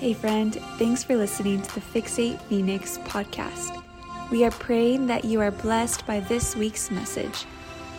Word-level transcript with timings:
Hey, 0.00 0.12
friend, 0.12 0.54
thanks 0.78 1.02
for 1.02 1.16
listening 1.16 1.60
to 1.60 1.74
the 1.74 1.80
Fixate 1.80 2.40
Phoenix 2.42 2.98
podcast. 2.98 3.82
We 4.30 4.44
are 4.44 4.52
praying 4.52 5.08
that 5.08 5.24
you 5.24 5.40
are 5.40 5.50
blessed 5.50 6.06
by 6.06 6.20
this 6.20 6.54
week's 6.54 6.92
message. 6.92 7.46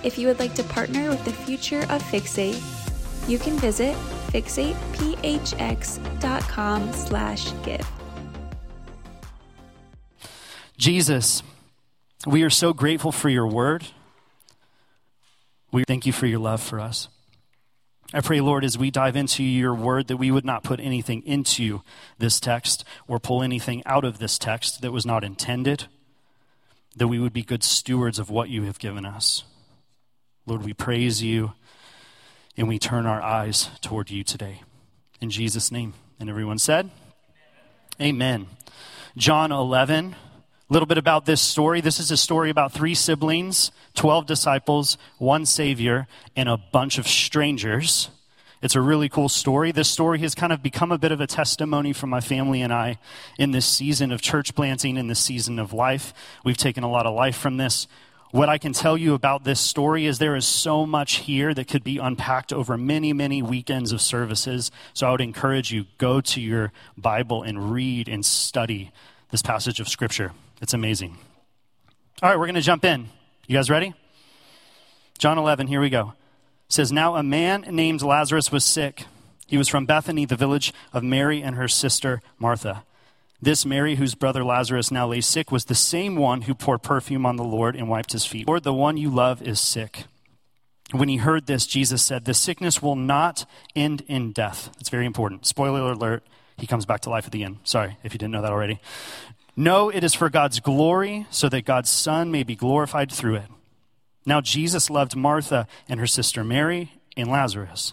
If 0.02 0.18
you 0.18 0.28
would 0.28 0.40
like 0.40 0.54
to 0.54 0.64
partner 0.64 1.10
with 1.10 1.26
the 1.26 1.34
future 1.34 1.82
of 1.82 2.02
Fixate, 2.04 2.58
you 3.28 3.38
can 3.38 3.58
visit 3.58 3.98
fixatephx.com 4.28 6.94
slash 6.94 7.52
give. 7.64 7.92
Jesus, 10.78 11.44
we 12.26 12.44
are 12.44 12.50
so 12.50 12.72
grateful 12.72 13.12
for 13.12 13.28
your 13.28 13.46
word. 13.46 13.88
We 15.74 15.84
thank 15.84 16.06
you 16.06 16.14
for 16.14 16.28
your 16.28 16.40
love 16.40 16.62
for 16.62 16.80
us. 16.80 17.10
I 18.12 18.22
pray, 18.22 18.42
Lord, 18.42 18.66
as 18.66 18.78
we 18.78 18.90
dive 18.90 19.16
into 19.16 19.44
your 19.44 19.76
word, 19.76 20.08
that 20.08 20.18
we 20.18 20.32
would 20.32 20.46
not 20.46 20.64
put 20.64 20.80
anything 20.80 21.22
into 21.26 21.84
this 22.18 22.40
text 22.40 22.84
or 23.08 23.20
pull 23.20 23.44
anything 23.44 23.84
out 23.86 24.04
of 24.04 24.18
this 24.18 24.40
text 24.40 24.82
that 24.82 24.92
was 24.92 25.06
not 25.06 25.24
intended, 25.24 25.86
that 26.96 27.08
we 27.08 27.20
would 27.20 27.34
be 27.34 27.44
good 27.44 27.64
stewards 27.64 28.18
of 28.18 28.32
what 28.32 28.50
you 28.50 28.64
have 28.64 28.80
given 28.80 29.06
us. 29.06 29.44
Lord, 30.48 30.66
we 30.66 30.74
praise 30.74 31.22
you 31.22 31.54
and 32.58 32.68
we 32.68 32.80
turn 32.80 33.06
our 33.06 33.22
eyes 33.22 33.70
toward 33.82 34.10
you 34.10 34.24
today. 34.24 34.64
In 35.22 35.30
Jesus' 35.30 35.72
name. 35.72 35.94
And 36.20 36.30
everyone 36.30 36.58
said, 36.58 36.90
Amen. 38.02 38.16
Amen. 38.16 38.48
John 39.16 39.52
11. 39.52 40.16
A 40.70 40.74
little 40.74 40.86
bit 40.86 41.00
about 41.00 41.26
this 41.26 41.42
story. 41.42 41.82
This 41.82 42.00
is 42.00 42.12
a 42.12 42.18
story 42.18 42.52
about 42.52 42.72
three 42.72 42.94
siblings, 42.94 43.72
12 43.96 44.28
disciples, 44.28 45.00
one 45.18 45.48
Savior, 45.48 46.08
and 46.36 46.48
a 46.48 46.58
bunch 46.58 47.00
of 47.00 47.08
strangers. 47.08 48.10
It's 48.62 48.76
a 48.76 48.82
really 48.82 49.10
cool 49.10 49.30
story. 49.30 49.72
This 49.72 49.90
story 49.90 50.20
has 50.20 50.36
kind 50.36 50.54
of 50.54 50.62
become 50.62 50.92
a 50.92 51.00
bit 51.00 51.12
of 51.12 51.22
a 51.22 51.26
testimony 51.26 51.92
for 51.92 52.06
my 52.06 52.22
family 52.22 52.62
and 52.62 52.72
I 52.72 53.00
in 53.40 53.50
this 53.50 53.66
season 53.66 54.12
of 54.12 54.22
church 54.22 54.54
planting, 54.54 54.98
in 54.98 55.08
this 55.08 55.20
season 55.20 55.58
of 55.58 55.74
life. 55.74 56.14
We've 56.46 56.56
taken 56.56 56.84
a 56.84 56.92
lot 56.92 57.08
of 57.08 57.16
life 57.16 57.38
from 57.38 57.58
this. 57.58 57.88
What 58.30 58.48
I 58.48 58.60
can 58.60 58.74
tell 58.74 58.96
you 58.96 59.16
about 59.16 59.46
this 59.46 59.60
story 59.60 60.06
is 60.06 60.20
there 60.20 60.36
is 60.36 60.46
so 60.46 60.86
much 60.86 61.16
here 61.16 61.52
that 61.52 61.68
could 61.68 61.84
be 61.84 61.98
unpacked 61.98 62.54
over 62.54 62.78
many, 62.78 63.12
many 63.12 63.42
weekends 63.42 63.92
of 63.92 64.04
services. 64.04 64.70
So 64.94 65.08
I 65.08 65.12
would 65.12 65.22
encourage 65.22 65.74
you 65.74 65.88
go 65.98 66.22
to 66.22 66.40
your 66.40 66.72
Bible 66.96 67.42
and 67.42 67.72
read 67.72 68.08
and 68.08 68.24
study 68.24 68.92
this 69.32 69.42
passage 69.42 69.80
of 69.80 69.90
Scripture. 69.90 70.32
It's 70.62 70.74
amazing. 70.74 71.18
All 72.22 72.30
right, 72.30 72.38
we're 72.38 72.46
going 72.46 72.56
to 72.56 72.62
jump 72.62 72.84
in. 72.84 73.10
You 73.48 73.58
guys 73.58 73.70
ready? 73.70 73.94
John 75.18 75.38
11, 75.38 75.68
here 75.68 75.82
we 75.82 75.90
go. 75.90 76.14
It 76.68 76.74
says, 76.74 76.92
Now 76.92 77.16
a 77.16 77.24
man 77.24 77.62
named 77.70 78.02
Lazarus 78.02 78.52
was 78.52 78.66
sick. 78.66 79.06
He 79.48 79.58
was 79.58 79.68
from 79.68 79.86
Bethany, 79.86 80.26
the 80.26 80.36
village 80.36 80.74
of 80.94 81.04
Mary 81.04 81.42
and 81.42 81.56
her 81.56 81.68
sister 81.68 82.22
Martha. 82.38 82.84
This 83.42 83.66
Mary, 83.66 83.96
whose 83.96 84.16
brother 84.16 84.44
Lazarus 84.44 84.92
now 84.92 85.08
lay 85.08 85.22
sick, 85.22 85.52
was 85.52 85.66
the 85.66 85.76
same 85.76 86.18
one 86.18 86.44
who 86.44 86.54
poured 86.54 86.84
perfume 86.84 87.26
on 87.26 87.38
the 87.38 87.44
Lord 87.44 87.76
and 87.76 87.90
wiped 87.90 88.12
his 88.12 88.26
feet. 88.26 88.48
Lord, 88.48 88.64
the 88.64 88.74
one 88.74 88.98
you 88.98 89.10
love 89.10 89.42
is 89.42 89.62
sick. 89.62 90.04
When 90.92 91.08
he 91.08 91.18
heard 91.18 91.46
this, 91.46 91.66
Jesus 91.66 92.02
said, 92.04 92.26
The 92.26 92.34
sickness 92.34 92.82
will 92.82 92.98
not 92.98 93.46
end 93.76 94.02
in 94.08 94.34
death. 94.34 94.70
It's 94.80 94.90
very 94.90 95.06
important. 95.06 95.46
Spoiler 95.46 95.92
alert, 95.92 96.24
he 96.58 96.68
comes 96.68 96.86
back 96.86 97.00
to 97.02 97.10
life 97.10 97.26
at 97.26 97.32
the 97.32 97.44
end. 97.44 97.60
Sorry 97.64 97.98
if 98.04 98.14
you 98.14 98.18
didn't 98.18 98.34
know 98.34 98.42
that 98.42 98.52
already. 98.52 98.82
No, 99.60 99.90
it 99.90 100.06
is 100.06 100.14
for 100.14 100.30
God's 100.30 100.62
glory, 100.62 101.28
so 101.32 101.50
that 101.50 101.66
God's 101.66 101.90
Son 101.90 102.32
may 102.32 102.44
be 102.44 102.56
glorified 102.56 103.12
through 103.12 103.36
it. 103.36 103.50
Now, 104.26 104.40
Jesus 104.40 104.90
loved 104.90 105.18
Martha 105.18 105.68
and 105.90 106.00
her 106.00 106.08
sister 106.08 106.46
Mary 106.46 106.94
and 107.18 107.30
Lazarus. 107.30 107.92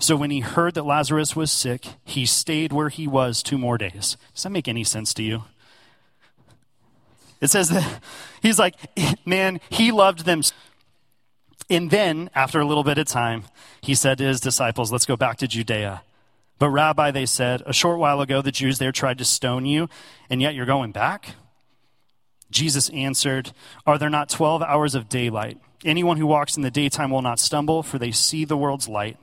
So 0.00 0.16
when 0.16 0.32
he 0.32 0.40
heard 0.40 0.74
that 0.74 0.84
Lazarus 0.84 1.36
was 1.36 1.52
sick, 1.52 1.86
he 2.02 2.26
stayed 2.26 2.72
where 2.72 2.88
he 2.88 3.06
was 3.06 3.44
two 3.44 3.58
more 3.58 3.78
days. 3.78 4.16
Does 4.34 4.42
that 4.42 4.50
make 4.50 4.66
any 4.66 4.82
sense 4.82 5.14
to 5.14 5.22
you? 5.22 5.44
It 7.40 7.50
says 7.50 7.68
that 7.68 8.02
he's 8.42 8.58
like, 8.58 8.74
man, 9.24 9.60
he 9.70 9.92
loved 9.92 10.24
them. 10.24 10.42
And 11.68 11.92
then, 11.92 12.28
after 12.34 12.58
a 12.58 12.66
little 12.66 12.82
bit 12.82 12.98
of 12.98 13.06
time, 13.06 13.44
he 13.82 13.94
said 13.94 14.18
to 14.18 14.24
his 14.24 14.40
disciples, 14.40 14.90
let's 14.90 15.06
go 15.06 15.14
back 15.16 15.36
to 15.36 15.46
Judea. 15.46 16.02
But, 16.60 16.70
Rabbi, 16.70 17.10
they 17.10 17.24
said, 17.24 17.62
a 17.64 17.72
short 17.72 17.98
while 17.98 18.20
ago 18.20 18.42
the 18.42 18.52
Jews 18.52 18.78
there 18.78 18.92
tried 18.92 19.16
to 19.18 19.24
stone 19.24 19.64
you, 19.64 19.88
and 20.28 20.42
yet 20.42 20.54
you're 20.54 20.66
going 20.66 20.92
back? 20.92 21.34
Jesus 22.50 22.90
answered, 22.90 23.52
Are 23.86 23.96
there 23.96 24.10
not 24.10 24.28
12 24.28 24.62
hours 24.62 24.94
of 24.94 25.08
daylight? 25.08 25.58
Anyone 25.86 26.18
who 26.18 26.26
walks 26.26 26.58
in 26.58 26.62
the 26.62 26.70
daytime 26.70 27.10
will 27.10 27.22
not 27.22 27.38
stumble, 27.38 27.82
for 27.82 27.98
they 27.98 28.12
see 28.12 28.44
the 28.44 28.58
world's 28.58 28.88
light. 28.88 29.16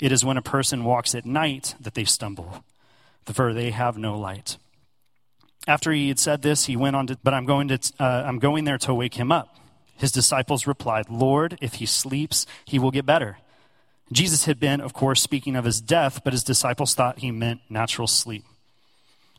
It 0.00 0.12
is 0.12 0.24
when 0.24 0.38
a 0.38 0.42
person 0.42 0.84
walks 0.84 1.14
at 1.14 1.26
night 1.26 1.74
that 1.78 1.92
they 1.92 2.04
stumble, 2.04 2.64
for 3.26 3.52
they 3.52 3.70
have 3.70 3.98
no 3.98 4.18
light. 4.18 4.56
After 5.68 5.92
he 5.92 6.08
had 6.08 6.18
said 6.18 6.40
this, 6.40 6.64
he 6.64 6.76
went 6.76 6.96
on 6.96 7.06
to, 7.08 7.18
but 7.22 7.34
I'm 7.34 7.44
going, 7.44 7.68
to, 7.68 7.78
uh, 8.00 8.24
I'm 8.26 8.38
going 8.38 8.64
there 8.64 8.78
to 8.78 8.94
wake 8.94 9.14
him 9.14 9.30
up. 9.30 9.56
His 9.94 10.10
disciples 10.10 10.66
replied, 10.66 11.10
Lord, 11.10 11.58
if 11.60 11.74
he 11.74 11.86
sleeps, 11.86 12.46
he 12.64 12.78
will 12.78 12.90
get 12.90 13.04
better. 13.04 13.38
Jesus 14.12 14.44
had 14.44 14.60
been, 14.60 14.80
of 14.80 14.92
course, 14.92 15.20
speaking 15.20 15.56
of 15.56 15.64
his 15.64 15.80
death, 15.80 16.22
but 16.22 16.32
his 16.32 16.44
disciples 16.44 16.94
thought 16.94 17.18
he 17.18 17.30
meant 17.30 17.60
natural 17.68 18.06
sleep. 18.06 18.44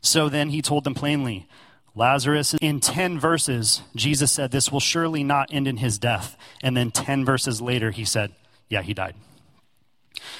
So 0.02 0.28
then 0.28 0.50
he 0.50 0.62
told 0.62 0.84
them 0.84 0.94
plainly, 0.94 1.48
Lazarus, 1.94 2.54
in 2.60 2.80
10 2.80 3.18
verses, 3.18 3.82
Jesus 3.96 4.30
said, 4.30 4.50
This 4.50 4.70
will 4.70 4.80
surely 4.80 5.24
not 5.24 5.52
end 5.52 5.66
in 5.66 5.78
his 5.78 5.98
death. 5.98 6.36
And 6.62 6.76
then 6.76 6.90
10 6.90 7.24
verses 7.24 7.60
later, 7.60 7.90
he 7.90 8.04
said, 8.04 8.32
Yeah, 8.68 8.82
he 8.82 8.94
died. 8.94 9.14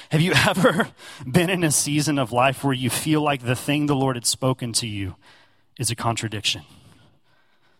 Have 0.09 0.21
you 0.21 0.33
ever 0.47 0.89
been 1.29 1.49
in 1.49 1.63
a 1.63 1.71
season 1.71 2.17
of 2.17 2.31
life 2.31 2.63
where 2.63 2.73
you 2.73 2.89
feel 2.89 3.21
like 3.21 3.43
the 3.43 3.55
thing 3.55 3.87
the 3.87 3.95
Lord 3.95 4.15
had 4.15 4.25
spoken 4.25 4.73
to 4.73 4.87
you 4.87 5.15
is 5.77 5.91
a 5.91 5.95
contradiction? 5.95 6.61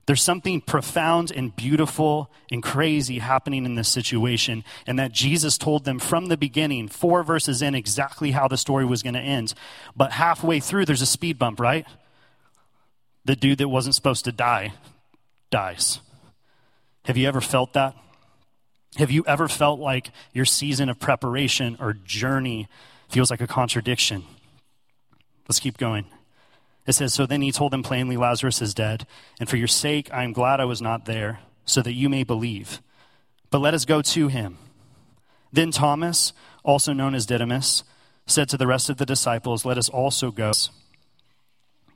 There's 0.10 0.24
something 0.24 0.60
profound 0.62 1.32
and 1.32 1.56
beautiful 1.56 2.32
and 2.52 2.64
crazy 2.64 3.20
happening 3.20 3.64
in 3.64 3.76
this 3.76 3.90
situation, 3.90 4.64
and 4.88 4.98
that 4.98 5.12
Jesus 5.12 5.56
told 5.56 5.86
them 5.86 6.00
from 6.00 6.26
the 6.26 6.36
beginning, 6.36 6.88
four 6.88 7.22
verses 7.22 7.62
in, 7.62 7.76
exactly 7.76 8.32
how 8.32 8.48
the 8.48 8.58
story 8.58 8.86
was 8.86 9.04
going 9.04 9.14
to 9.14 9.20
end. 9.20 9.54
But 9.96 10.14
halfway 10.14 10.62
through, 10.62 10.86
there's 10.86 11.04
a 11.04 11.06
speed 11.06 11.38
bump, 11.38 11.60
right? 11.60 11.86
The 13.26 13.36
dude 13.36 13.60
that 13.60 13.70
wasn't 13.70 13.94
supposed 13.94 14.26
to 14.26 14.32
die 14.32 14.74
dies. 15.52 16.00
Have 17.06 17.16
you 17.16 17.28
ever 17.28 17.40
felt 17.40 17.74
that? 17.74 17.96
Have 18.98 19.12
you 19.12 19.24
ever 19.28 19.48
felt 19.48 19.80
like 19.80 20.10
your 20.34 20.46
season 20.46 20.90
of 20.90 20.98
preparation 21.00 21.78
or 21.80 21.94
journey 21.94 22.68
feels 23.10 23.30
like 23.30 23.42
a 23.42 23.48
contradiction? 23.48 24.24
Let's 25.48 25.60
keep 25.60 25.78
going. 25.78 26.06
It 26.86 26.94
says, 26.94 27.14
So 27.14 27.26
then 27.26 27.42
he 27.42 27.52
told 27.52 27.72
them 27.72 27.84
plainly, 27.84 28.18
Lazarus 28.18 28.62
is 28.62 28.74
dead, 28.74 29.06
and 29.40 29.48
for 29.48 29.58
your 29.58 29.68
sake 29.68 30.10
I 30.14 30.24
am 30.24 30.34
glad 30.34 30.60
I 30.60 30.66
was 30.66 30.82
not 30.82 31.06
there, 31.06 31.40
so 31.66 31.82
that 31.82 31.94
you 31.94 32.10
may 32.10 32.24
believe. 32.24 32.82
But 33.52 33.60
let 33.60 33.74
us 33.74 33.86
go 33.86 34.02
to 34.02 34.28
him. 34.28 34.58
Then 35.52 35.72
Thomas, 35.72 36.34
also 36.64 36.94
known 36.94 37.16
as 37.16 37.26
Didymus, 37.26 37.84
said 38.28 38.50
to 38.50 38.58
the 38.58 38.68
rest 38.68 38.90
of 38.90 38.98
the 38.98 39.06
disciples, 39.06 39.66
Let 39.66 39.78
us 39.78 39.90
also 39.90 40.32
go. 40.32 40.50
It 40.50 40.68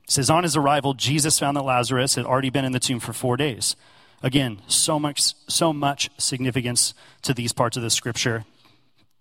says, 0.07 0.29
On 0.29 0.43
his 0.43 0.55
arrival, 0.55 0.93
Jesus 0.93 1.39
found 1.39 1.55
that 1.57 1.63
Lazarus 1.63 2.15
had 2.15 2.25
already 2.25 2.49
been 2.49 2.65
in 2.65 2.71
the 2.71 2.79
tomb 2.79 2.99
for 2.99 3.13
four 3.13 3.37
days. 3.37 3.75
Again, 4.21 4.61
so 4.67 4.99
much, 4.99 5.33
so 5.47 5.73
much 5.73 6.09
significance 6.17 6.93
to 7.23 7.33
these 7.33 7.53
parts 7.53 7.77
of 7.77 7.83
the 7.83 7.89
scripture 7.89 8.45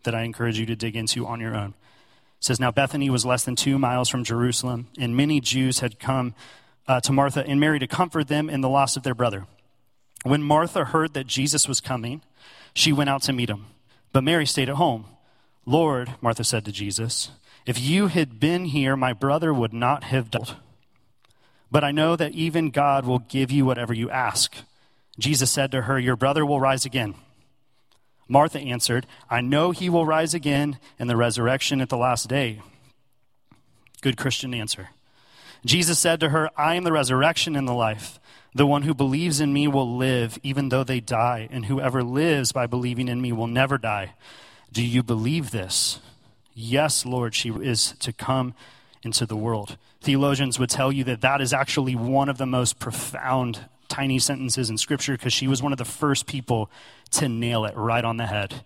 that 0.05 0.15
I 0.15 0.23
encourage 0.23 0.59
you 0.59 0.67
to 0.67 0.77
dig 0.77 0.97
into 0.97 1.27
on 1.27 1.41
your 1.41 1.57
own. 1.57 1.75
Says, 2.43 2.59
Now 2.59 2.73
Bethany 2.73 3.09
was 3.09 3.25
less 3.25 3.45
than 3.45 3.55
two 3.55 3.79
miles 3.79 4.09
from 4.09 4.25
Jerusalem, 4.25 4.89
and 4.99 5.17
many 5.17 5.41
Jews 5.41 5.79
had 5.79 6.01
come 6.01 6.35
uh, 6.89 7.01
to 7.03 7.13
Martha 7.13 7.47
and 7.47 7.61
Mary 7.61 7.79
to 7.79 7.87
comfort 7.87 8.27
them 8.27 8.51
in 8.51 8.63
the 8.63 8.69
loss 8.69 8.97
of 8.97 9.05
their 9.05 9.15
brother. 9.15 9.47
When 10.25 10.43
Martha 10.43 10.87
heard 10.87 11.15
that 11.15 11.29
Jesus 11.29 11.69
was 11.69 11.81
coming, 11.81 12.21
she 12.75 12.93
went 12.93 13.11
out 13.11 13.23
to 13.23 13.33
meet 13.33 13.49
him. 13.49 13.67
But 14.13 14.25
Mary 14.25 14.45
stayed 14.45 14.69
at 14.69 14.75
home. 14.75 15.07
Lord, 15.65 16.15
Martha 16.21 16.43
said 16.43 16.65
to 16.65 16.73
Jesus, 16.73 17.31
if 17.65 17.81
you 17.81 18.09
had 18.09 18.41
been 18.41 18.65
here, 18.65 18.97
my 18.97 19.13
brother 19.13 19.55
would 19.55 19.73
not 19.73 20.03
have 20.05 20.33
died. 20.33 20.57
But 21.71 21.85
I 21.85 21.93
know 21.93 22.17
that 22.17 22.33
even 22.33 22.71
God 22.71 23.07
will 23.07 23.21
give 23.21 23.53
you 23.53 23.65
whatever 23.65 23.95
you 23.95 24.11
ask. 24.11 24.57
Jesus 25.17 25.53
said 25.53 25.71
to 25.71 25.83
her, 25.83 25.97
Your 25.97 26.17
brother 26.17 26.45
will 26.45 26.61
rise 26.61 26.85
again. 26.85 27.15
Martha 28.33 28.59
answered, 28.59 29.07
I 29.29 29.43
know 29.43 29.73
he 29.73 29.91
will 29.91 30.07
rise 30.07 30.33
again 30.33 30.79
in 30.99 31.07
the 31.07 31.19
resurrection 31.19 31.83
at 31.83 31.91
the 31.91 31.99
last 31.99 32.29
day. 32.31 32.63
Good 34.01 34.17
Christian 34.17 34.55
answer. 34.55 34.89
Jesus 35.67 35.99
said 35.99 36.19
to 36.21 36.31
her, 36.31 36.49
I 36.57 36.75
am 36.77 36.85
the 36.85 36.93
resurrection 36.93 37.55
and 37.55 37.69
the 37.69 37.75
life. 37.75 38.19
The 38.55 38.67
one 38.67 38.83
who 38.83 38.95
believes 38.95 39.39
in 39.39 39.53
me 39.53 39.69
will 39.69 39.99
live 39.99 40.39
even 40.43 40.71
though 40.71 40.83
they 40.83 40.99
die, 40.99 41.47
and 41.51 41.67
whoever 41.67 42.03
lives 42.03 42.53
by 42.53 42.67
believing 42.67 43.07
in 43.07 43.21
me 43.21 43.33
will 43.33 43.47
never 43.47 43.77
die. 43.77 44.15
Do 44.73 44.83
you 44.83 45.03
believe 45.03 45.51
this? 45.51 46.01
Yes, 46.55 47.05
Lord, 47.05 47.35
she 47.35 47.51
is 47.51 47.93
to 48.01 48.15
come 48.15 48.55
into 49.03 49.27
the 49.27 49.37
world. 49.37 49.77
Theologians 50.01 50.59
would 50.59 50.71
tell 50.71 50.91
you 50.91 51.05
that 51.05 51.21
that 51.21 51.43
is 51.43 51.53
actually 51.53 51.95
one 51.95 52.31
of 52.31 52.39
the 52.39 52.47
most 52.47 52.79
profound 52.79 53.67
tiny 53.93 54.19
sentences 54.19 54.71
in 54.71 54.79
Scripture 54.79 55.13
because 55.13 55.35
she 55.35 55.47
was 55.47 55.63
one 55.63 55.73
of 55.73 55.79
the 55.79 55.85
first 55.85 56.27
people 56.27 56.71
to 57.11 57.29
nail 57.29 57.67
it 57.67 57.77
right 57.77 58.05
on 58.05 58.17
the 58.17 58.27
head. 58.27 58.65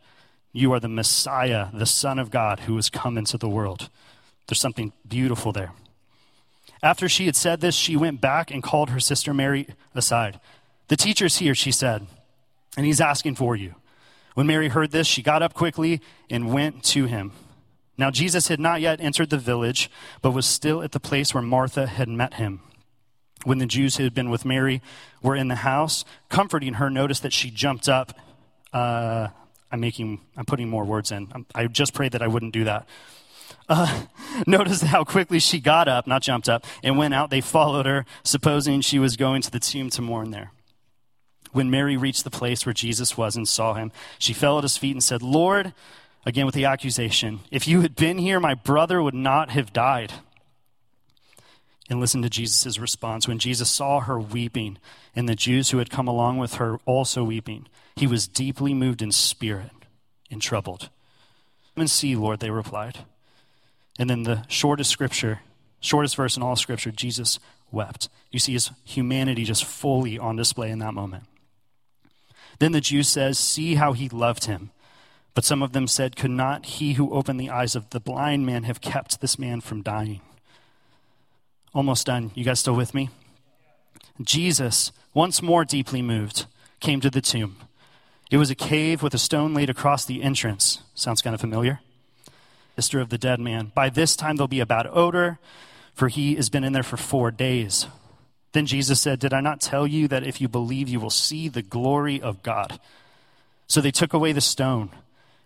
You 0.53 0.73
are 0.73 0.79
the 0.79 0.89
Messiah, 0.89 1.67
the 1.75 1.85
Son 1.85 2.21
of 2.21 2.31
God, 2.31 2.61
who 2.61 2.77
has 2.77 2.89
come 2.89 3.19
into 3.19 3.37
the 3.37 3.49
world. 3.49 3.91
There's 4.47 4.61
something 4.61 4.93
beautiful 5.07 5.51
there. 5.51 5.73
After 6.81 7.09
she 7.09 7.27
had 7.27 7.35
said 7.35 7.61
this, 7.61 7.75
she 7.75 7.97
went 7.97 8.21
back 8.21 8.53
and 8.53 8.63
called 8.63 8.91
her 8.91 9.01
sister 9.01 9.35
Mary 9.35 9.67
aside. 9.97 10.39
The 10.87 10.97
teacher's 10.97 11.39
here, 11.39 11.57
she 11.57 11.73
said, 11.73 12.07
and 12.77 12.87
he's 12.87 13.01
asking 13.01 13.35
for 13.35 13.57
you. 13.57 13.75
When 14.35 14.47
Mary 14.47 14.69
heard 14.69 14.93
this, 14.93 15.09
she 15.09 15.23
got 15.23 15.43
up 15.43 15.55
quickly 15.55 16.01
and 16.31 16.53
went 16.53 16.85
to 16.85 17.07
him. 17.07 17.33
Now, 17.99 18.11
Jesus 18.13 18.47
had 18.47 18.61
not 18.61 18.81
yet 18.81 19.01
entered 19.01 19.31
the 19.31 19.39
village, 19.39 19.91
but 20.23 20.31
was 20.31 20.47
still 20.47 20.83
at 20.83 20.93
the 20.93 21.01
place 21.01 21.35
where 21.35 21.43
Martha 21.43 21.87
had 21.87 22.09
met 22.09 22.35
him. 22.35 22.61
When 23.45 23.59
the 23.59 23.67
Jews 23.67 23.97
who 23.97 24.05
had 24.05 24.15
been 24.15 24.31
with 24.31 24.45
Mary 24.45 24.83
were 25.23 25.37
in 25.37 25.49
the 25.49 25.57
house, 25.57 26.05
comforting 26.29 26.75
her, 26.75 26.91
noticed 26.91 27.23
that 27.23 27.33
she 27.33 27.51
jumped 27.51 27.89
up. 27.89 28.19
Uh, 28.73 29.29
I'm 29.71 29.81
making, 29.81 30.21
I'm 30.37 30.45
putting 30.45 30.69
more 30.69 30.85
words 30.85 31.13
in. 31.13 31.29
I 31.55 31.67
just 31.67 31.95
prayed 31.95 32.13
that 32.13 32.23
I 32.23 32.29
wouldn't 32.29 32.53
do 32.53 32.65
that. 32.65 32.89
Uh, 33.69 34.05
notice 34.47 34.83
how 34.83 35.05
quickly 35.05 35.39
she 35.39 35.61
got 35.61 35.89
up, 35.89 36.07
not 36.07 36.23
jumped 36.23 36.49
up, 36.49 36.65
and 36.83 36.97
went 36.97 37.15
out. 37.15 37.31
They 37.31 37.41
followed 37.41 37.87
her, 37.87 38.05
supposing 38.23 38.81
she 38.81 38.99
was 38.99 39.17
going 39.17 39.43
to 39.43 39.51
the 39.51 39.61
tomb 39.61 39.91
to 39.91 40.03
mourn 40.03 40.31
there. 40.31 40.53
When 41.53 41.71
Mary 41.71 41.97
reached 41.97 42.25
the 42.25 42.31
place 42.31 42.67
where 42.67 42.73
Jesus 42.73 43.17
was 43.17 43.37
and 43.37 43.49
saw 43.49 43.75
him, 43.75 43.93
she 44.19 44.33
fell 44.33 44.59
at 44.59 44.65
his 44.65 44.77
feet 44.77 44.93
and 44.93 45.03
said, 45.03 45.23
Lord, 45.23 45.73
again 46.25 46.47
with 46.47 46.55
the 46.55 46.67
accusation, 46.67 47.41
if 47.51 47.67
you 47.67 47.81
had 47.81 47.97
been 47.97 48.19
here, 48.19 48.39
my 48.39 48.55
brother 48.55 49.03
would 49.03 49.15
not 49.15 49.51
have 49.51 49.73
died. 49.73 50.13
And 51.89 52.01
listen 52.01 52.23
to 52.23 52.31
Jesus' 52.31 52.79
response. 52.79 53.29
When 53.29 53.39
Jesus 53.39 53.71
saw 53.71 54.01
her 54.01 54.19
weeping, 54.19 54.79
and 55.15 55.29
the 55.29 55.37
Jews 55.37 55.71
who 55.71 55.79
had 55.79 55.91
come 55.91 56.09
along 56.09 56.39
with 56.39 56.55
her 56.55 56.79
also 56.85 57.23
weeping, 57.23 57.69
he 57.95 58.07
was 58.07 58.27
deeply 58.27 58.75
moved 58.75 59.03
in 59.03 59.13
spirit 59.13 59.71
and 60.31 60.43
troubled. 60.43 60.91
Come 61.75 61.83
and 61.83 61.91
see, 61.91 62.17
Lord, 62.17 62.41
they 62.41 62.51
replied. 62.51 62.99
And 63.99 64.11
then 64.11 64.25
the 64.25 64.45
shortest 64.49 64.91
scripture, 64.91 65.41
shortest 65.81 66.17
verse 66.17 66.37
in 66.37 66.43
all 66.43 66.57
scripture, 66.57 66.91
Jesus 66.91 67.39
wept. 67.71 68.09
You 68.31 68.39
see 68.39 68.53
his 68.53 68.71
humanity 68.85 69.45
just 69.45 69.65
fully 69.65 70.19
on 70.19 70.37
display 70.37 70.71
in 70.71 70.81
that 70.81 70.95
moment. 70.95 71.25
Then 72.59 72.73
the 72.73 72.81
Jew 72.81 73.03
says, 73.03 73.39
See 73.39 73.75
how 73.75 73.93
he 73.93 74.09
loved 74.09 74.47
him. 74.47 74.71
But 75.35 75.45
some 75.45 75.63
of 75.63 75.73
them 75.73 75.87
said, 75.87 76.17
Could 76.17 76.31
not 76.31 76.65
he 76.67 76.95
who 76.95 77.13
opened 77.13 77.39
the 77.39 77.51
eyes 77.51 77.77
of 77.77 77.91
the 77.91 78.01
blind 78.01 78.47
man 78.47 78.65
have 78.65 78.81
kept 78.81 79.21
this 79.21 79.39
man 79.39 79.61
from 79.61 79.83
dying? 79.83 80.23
Almost 81.77 82.07
done. 82.07 82.31
You 82.35 82.43
guys 82.43 82.59
still 82.59 82.75
with 82.75 82.95
me? 82.95 83.11
Jesus, 84.23 84.93
once 85.13 85.43
more 85.43 85.63
deeply 85.63 86.01
moved, 86.01 86.47
came 86.81 87.03
to 87.03 87.11
the 87.11 87.21
tomb. 87.21 87.57
It 88.31 88.39
was 88.39 88.51
a 88.51 88.55
cave 88.55 89.03
with 89.03 89.13
a 89.13 89.19
stone 89.19 89.53
laid 89.53 89.69
across 89.69 90.07
the 90.07 90.23
entrance. 90.23 90.81
Sounds 90.95 91.21
kind 91.21 91.35
of 91.35 91.41
familiar. 91.43 91.81
Sister 92.77 92.99
of 92.99 93.11
the 93.11 93.19
dead 93.19 93.41
man. 93.41 93.73
By 93.75 93.91
this 93.91 94.17
time 94.17 94.37
there'll 94.37 94.49
be 94.49 94.61
a 94.61 94.65
bad 94.65 94.87
odor, 94.91 95.39
for 95.93 96.09
he 96.09 96.37
has 96.37 96.49
been 96.49 96.65
in 96.65 96.73
there 96.73 96.83
for 96.83 96.97
four 96.97 97.31
days. 97.31 97.87
Then 98.53 98.65
Jesus 98.65 98.99
said, 98.99 99.19
Did 99.19 99.35
I 99.35 99.43
not 99.43 99.61
tell 99.61 99.87
you 99.87 100.09
that 100.09 100.27
if 100.27 100.41
you 100.41 100.49
believe, 100.49 100.89
you 100.89 100.99
will 100.99 101.11
see 101.11 101.47
the 101.47 101.61
glory 101.61 102.19
of 102.19 102.43
God? 102.43 102.81
So 103.67 103.83
they 103.83 103.91
took 103.91 104.15
away 104.15 104.33
the 104.33 104.41
stone. 104.41 104.89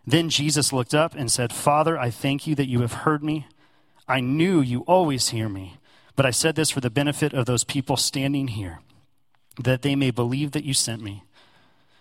Then 0.07 0.29
Jesus 0.29 0.73
looked 0.73 0.95
up 0.95 1.17
and 1.17 1.29
said, 1.29 1.53
Father, 1.53 1.99
I 1.99 2.11
thank 2.11 2.47
you 2.47 2.55
that 2.55 2.69
you 2.69 2.83
have 2.83 2.93
heard 2.93 3.25
me. 3.25 3.49
I 4.07 4.21
knew 4.21 4.61
you 4.61 4.83
always 4.83 5.31
hear 5.31 5.49
me, 5.49 5.79
but 6.17 6.27
I 6.27 6.31
said 6.31 6.55
this 6.55 6.71
for 6.71 6.81
the 6.81 6.91
benefit 6.91 7.33
of 7.33 7.47
those 7.47 7.65
people 7.65 7.97
standing 7.97 8.49
here, 8.49 8.81
that 9.63 9.83
they 9.83 9.95
may 9.95 10.11
believe 10.11 10.53
that 10.53 10.65
you 10.65 10.75
sent 10.75 11.03
me. 11.03 11.25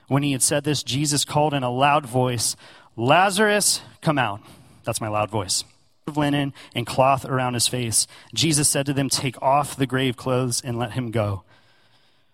When 0.07 0.23
he 0.23 0.31
had 0.31 0.41
said 0.41 0.63
this, 0.63 0.83
Jesus 0.83 1.23
called 1.23 1.53
in 1.53 1.63
a 1.63 1.69
loud 1.69 2.05
voice, 2.05 2.55
Lazarus, 2.95 3.81
come 4.01 4.17
out. 4.17 4.41
That's 4.83 5.01
my 5.01 5.07
loud 5.07 5.29
voice 5.29 5.63
of 6.09 6.17
linen 6.17 6.53
and 6.75 6.85
cloth 6.85 7.23
around 7.23 7.53
his 7.53 7.67
face. 7.67 8.05
Jesus 8.33 8.67
said 8.67 8.85
to 8.87 8.93
them, 8.93 9.07
Take 9.07 9.41
off 9.41 9.77
the 9.77 9.85
grave 9.85 10.17
clothes 10.17 10.61
and 10.61 10.77
let 10.77 10.91
him 10.91 11.11
go. 11.11 11.43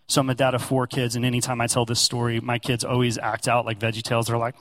So 0.08 0.22
I'm 0.22 0.30
a 0.30 0.36
dad 0.36 0.54
of 0.54 0.64
four 0.64 0.88
kids, 0.88 1.16
and 1.16 1.26
anytime 1.26 1.62
I 1.62 1.68
tell 1.68 1.86
this 1.86 2.00
story, 2.00 2.40
my 2.40 2.60
kids 2.60 2.84
always 2.84 3.18
act 3.18 3.48
out 3.48 3.66
like 3.66 3.80
Veggie 3.80 4.04
Tales. 4.04 4.28
They're 4.28 4.38
like, 4.38 4.56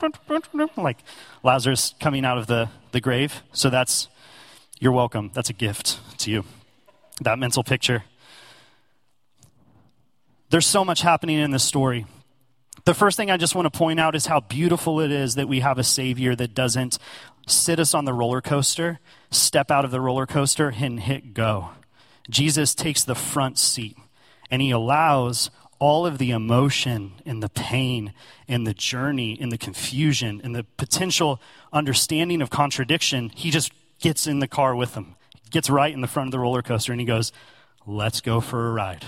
like 0.76 0.98
Lazarus 1.42 1.94
coming 2.00 2.24
out 2.24 2.38
of 2.38 2.46
the, 2.46 2.68
the 2.92 3.00
grave. 3.00 3.42
So 3.52 3.70
that's, 3.70 4.08
you're 4.80 4.92
welcome. 4.92 5.30
That's 5.34 5.50
a 5.50 5.54
gift 5.54 5.98
to 6.18 6.30
you. 6.30 6.44
That 7.20 7.38
mental 7.38 7.62
picture. 7.62 8.04
There's 10.50 10.66
so 10.66 10.84
much 10.84 11.02
happening 11.02 11.38
in 11.38 11.50
this 11.50 11.64
story. 11.64 12.06
The 12.84 12.94
first 12.94 13.16
thing 13.16 13.30
I 13.30 13.36
just 13.36 13.54
want 13.54 13.72
to 13.72 13.76
point 13.76 13.98
out 13.98 14.14
is 14.14 14.26
how 14.26 14.40
beautiful 14.40 15.00
it 15.00 15.10
is 15.10 15.36
that 15.36 15.48
we 15.48 15.60
have 15.60 15.78
a 15.78 15.84
Savior 15.84 16.36
that 16.36 16.54
doesn't 16.54 16.98
sit 17.46 17.80
us 17.80 17.94
on 17.94 18.04
the 18.04 18.12
roller 18.12 18.40
coaster, 18.40 19.00
step 19.30 19.70
out 19.70 19.84
of 19.84 19.90
the 19.90 20.00
roller 20.00 20.26
coaster, 20.26 20.72
and 20.76 21.00
hit 21.00 21.34
go. 21.34 21.70
Jesus 22.28 22.74
takes 22.74 23.04
the 23.04 23.14
front 23.14 23.58
seat 23.58 23.96
and 24.50 24.60
he 24.60 24.70
allows 24.70 25.50
all 25.78 26.06
of 26.06 26.18
the 26.18 26.30
emotion 26.30 27.12
and 27.26 27.42
the 27.42 27.48
pain 27.48 28.12
and 28.48 28.66
the 28.66 28.74
journey 28.74 29.38
and 29.40 29.50
the 29.50 29.58
confusion 29.58 30.40
and 30.44 30.54
the 30.54 30.64
potential 30.76 31.40
understanding 31.72 32.40
of 32.40 32.50
contradiction. 32.50 33.30
He 33.34 33.50
just 33.50 33.72
gets 34.00 34.26
in 34.26 34.40
the 34.40 34.48
car 34.48 34.74
with 34.74 34.94
them, 34.94 35.16
gets 35.50 35.70
right 35.70 35.92
in 35.92 36.00
the 36.00 36.06
front 36.06 36.28
of 36.28 36.32
the 36.32 36.38
roller 36.38 36.62
coaster, 36.62 36.92
and 36.92 37.00
he 37.00 37.06
goes, 37.06 37.32
Let's 37.86 38.20
go 38.20 38.40
for 38.40 38.68
a 38.68 38.72
ride. 38.72 39.04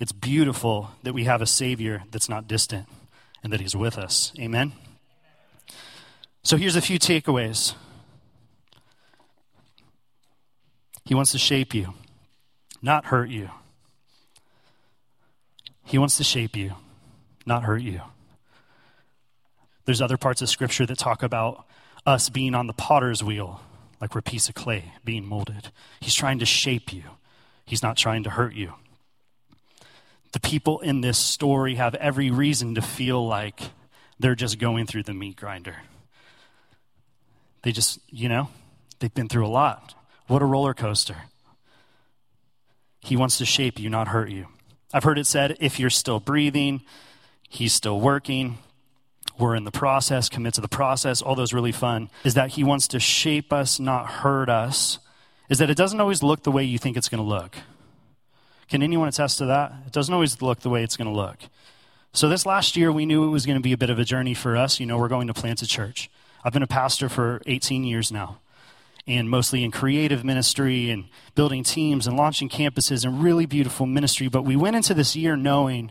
It's 0.00 0.12
beautiful 0.12 0.90
that 1.02 1.12
we 1.12 1.24
have 1.24 1.42
a 1.42 1.46
Savior 1.46 2.04
that's 2.10 2.28
not 2.28 2.48
distant 2.48 2.88
and 3.42 3.52
that 3.52 3.60
He's 3.60 3.76
with 3.76 3.98
us. 3.98 4.32
Amen. 4.38 4.72
So 6.42 6.56
here's 6.56 6.76
a 6.76 6.80
few 6.80 6.98
takeaways. 6.98 7.74
He 11.04 11.14
wants 11.14 11.32
to 11.32 11.38
shape 11.38 11.74
you, 11.74 11.94
not 12.80 13.06
hurt 13.06 13.28
you. 13.28 13.50
He 15.84 15.98
wants 15.98 16.16
to 16.16 16.24
shape 16.24 16.56
you, 16.56 16.74
not 17.44 17.64
hurt 17.64 17.82
you. 17.82 18.00
There's 19.84 20.00
other 20.00 20.16
parts 20.16 20.42
of 20.42 20.48
Scripture 20.48 20.86
that 20.86 20.98
talk 20.98 21.22
about 21.22 21.66
us 22.06 22.28
being 22.28 22.54
on 22.54 22.66
the 22.66 22.72
potter's 22.72 23.22
wheel, 23.22 23.60
like 24.02 24.16
we're 24.16 24.18
a 24.18 24.22
piece 24.22 24.48
of 24.48 24.56
clay 24.56 24.92
being 25.04 25.24
molded. 25.24 25.70
He's 26.00 26.14
trying 26.14 26.40
to 26.40 26.44
shape 26.44 26.92
you, 26.92 27.04
He's 27.64 27.82
not 27.82 27.96
trying 27.96 28.24
to 28.24 28.30
hurt 28.30 28.54
you. 28.54 28.74
The 30.32 30.40
people 30.40 30.80
in 30.80 31.02
this 31.02 31.18
story 31.18 31.76
have 31.76 31.94
every 31.94 32.30
reason 32.30 32.74
to 32.74 32.82
feel 32.82 33.24
like 33.26 33.60
they're 34.18 34.34
just 34.34 34.58
going 34.58 34.86
through 34.86 35.04
the 35.04 35.14
meat 35.14 35.36
grinder. 35.36 35.76
They 37.62 37.70
just, 37.70 38.00
you 38.08 38.28
know, 38.28 38.48
they've 38.98 39.14
been 39.14 39.28
through 39.28 39.46
a 39.46 39.48
lot. 39.48 39.94
What 40.26 40.42
a 40.42 40.46
roller 40.46 40.74
coaster. 40.74 41.16
He 43.00 43.16
wants 43.16 43.38
to 43.38 43.46
shape 43.46 43.78
you, 43.78 43.88
not 43.88 44.08
hurt 44.08 44.30
you. 44.30 44.48
I've 44.92 45.04
heard 45.04 45.18
it 45.18 45.26
said 45.26 45.56
if 45.60 45.78
you're 45.78 45.90
still 45.90 46.18
breathing, 46.18 46.82
he's 47.48 47.72
still 47.72 48.00
working. 48.00 48.58
We're 49.38 49.54
in 49.54 49.64
the 49.64 49.70
process, 49.70 50.28
commit 50.28 50.54
to 50.54 50.60
the 50.60 50.68
process, 50.68 51.22
all 51.22 51.34
those 51.34 51.52
really 51.52 51.72
fun. 51.72 52.10
Is 52.24 52.34
that 52.34 52.50
he 52.50 52.64
wants 52.64 52.88
to 52.88 53.00
shape 53.00 53.52
us, 53.52 53.80
not 53.80 54.06
hurt 54.06 54.48
us. 54.48 54.98
Is 55.48 55.58
that 55.58 55.70
it 55.70 55.76
doesn't 55.76 56.00
always 56.00 56.22
look 56.22 56.42
the 56.42 56.52
way 56.52 56.64
you 56.64 56.78
think 56.78 56.96
it's 56.96 57.08
going 57.08 57.22
to 57.22 57.28
look. 57.28 57.56
Can 58.68 58.82
anyone 58.82 59.08
attest 59.08 59.38
to 59.38 59.46
that? 59.46 59.72
It 59.86 59.92
doesn't 59.92 60.12
always 60.12 60.40
look 60.40 60.60
the 60.60 60.70
way 60.70 60.82
it's 60.82 60.96
going 60.96 61.08
to 61.08 61.14
look. 61.14 61.38
So, 62.14 62.28
this 62.28 62.44
last 62.44 62.76
year, 62.76 62.92
we 62.92 63.06
knew 63.06 63.24
it 63.24 63.30
was 63.30 63.46
going 63.46 63.58
to 63.58 63.62
be 63.62 63.72
a 63.72 63.76
bit 63.76 63.90
of 63.90 63.98
a 63.98 64.04
journey 64.04 64.34
for 64.34 64.56
us. 64.56 64.78
You 64.78 64.86
know, 64.86 64.98
we're 64.98 65.08
going 65.08 65.26
to 65.28 65.34
plant 65.34 65.62
a 65.62 65.66
church. 65.66 66.10
I've 66.44 66.52
been 66.52 66.62
a 66.62 66.66
pastor 66.66 67.08
for 67.08 67.40
18 67.46 67.84
years 67.84 68.12
now, 68.12 68.38
and 69.06 69.30
mostly 69.30 69.64
in 69.64 69.70
creative 69.70 70.24
ministry 70.24 70.90
and 70.90 71.04
building 71.34 71.64
teams 71.64 72.06
and 72.06 72.16
launching 72.16 72.48
campuses 72.48 73.04
and 73.04 73.22
really 73.22 73.46
beautiful 73.46 73.86
ministry. 73.86 74.28
But 74.28 74.44
we 74.44 74.56
went 74.56 74.76
into 74.76 74.92
this 74.92 75.16
year 75.16 75.36
knowing, 75.36 75.90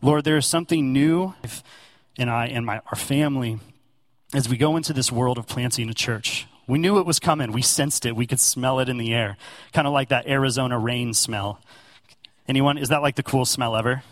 Lord, 0.00 0.24
there 0.24 0.36
is 0.36 0.46
something 0.46 0.92
new, 0.92 1.34
and 2.18 2.30
I 2.30 2.46
and 2.46 2.64
my, 2.66 2.80
our 2.86 2.96
family, 2.96 3.58
as 4.34 4.48
we 4.48 4.56
go 4.56 4.76
into 4.76 4.92
this 4.92 5.10
world 5.12 5.38
of 5.38 5.46
planting 5.46 5.88
a 5.88 5.94
church. 5.94 6.46
We 6.66 6.78
knew 6.78 6.98
it 6.98 7.06
was 7.06 7.18
coming. 7.18 7.52
We 7.52 7.62
sensed 7.62 8.06
it. 8.06 8.14
We 8.14 8.26
could 8.26 8.40
smell 8.40 8.78
it 8.78 8.88
in 8.88 8.96
the 8.96 9.12
air, 9.12 9.36
kind 9.72 9.86
of 9.86 9.92
like 9.92 10.10
that 10.10 10.28
Arizona 10.28 10.78
rain 10.78 11.12
smell. 11.12 11.60
Anyone? 12.46 12.78
Is 12.78 12.88
that 12.88 13.02
like 13.02 13.16
the 13.16 13.22
coolest 13.22 13.52
smell 13.52 13.76
ever? 13.76 14.02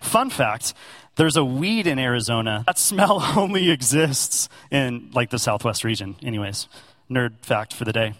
Fun 0.00 0.28
fact 0.28 0.74
there's 1.16 1.36
a 1.36 1.44
weed 1.44 1.86
in 1.86 1.98
Arizona. 1.98 2.64
That 2.66 2.78
smell 2.78 3.22
only 3.36 3.70
exists 3.70 4.48
in 4.70 5.10
like 5.14 5.30
the 5.30 5.38
southwest 5.38 5.84
region. 5.84 6.16
Anyways, 6.22 6.68
nerd 7.10 7.38
fact 7.40 7.72
for 7.72 7.84
the 7.84 7.92
day. 7.92 8.14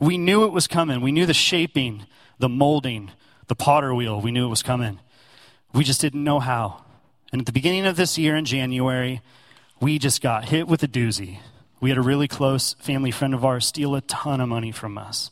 We 0.00 0.18
knew 0.18 0.44
it 0.44 0.52
was 0.52 0.66
coming. 0.66 1.00
We 1.00 1.12
knew 1.12 1.26
the 1.26 1.34
shaping, 1.34 2.06
the 2.38 2.48
molding, 2.48 3.10
the 3.48 3.54
potter 3.54 3.94
wheel. 3.94 4.20
We 4.20 4.30
knew 4.30 4.46
it 4.46 4.50
was 4.50 4.62
coming. 4.62 4.98
We 5.72 5.84
just 5.84 6.00
didn't 6.00 6.24
know 6.24 6.40
how. 6.40 6.84
And 7.32 7.40
at 7.40 7.46
the 7.46 7.52
beginning 7.52 7.86
of 7.86 7.96
this 7.96 8.18
year 8.18 8.36
in 8.36 8.44
January, 8.44 9.20
we 9.80 9.98
just 9.98 10.20
got 10.20 10.46
hit 10.46 10.66
with 10.66 10.82
a 10.82 10.88
doozy. 10.88 11.38
We 11.80 11.90
had 11.90 11.98
a 11.98 12.02
really 12.02 12.28
close 12.28 12.74
family 12.74 13.10
friend 13.10 13.34
of 13.34 13.44
ours 13.44 13.66
steal 13.66 13.94
a 13.94 14.00
ton 14.02 14.40
of 14.40 14.48
money 14.48 14.72
from 14.72 14.98
us. 14.98 15.30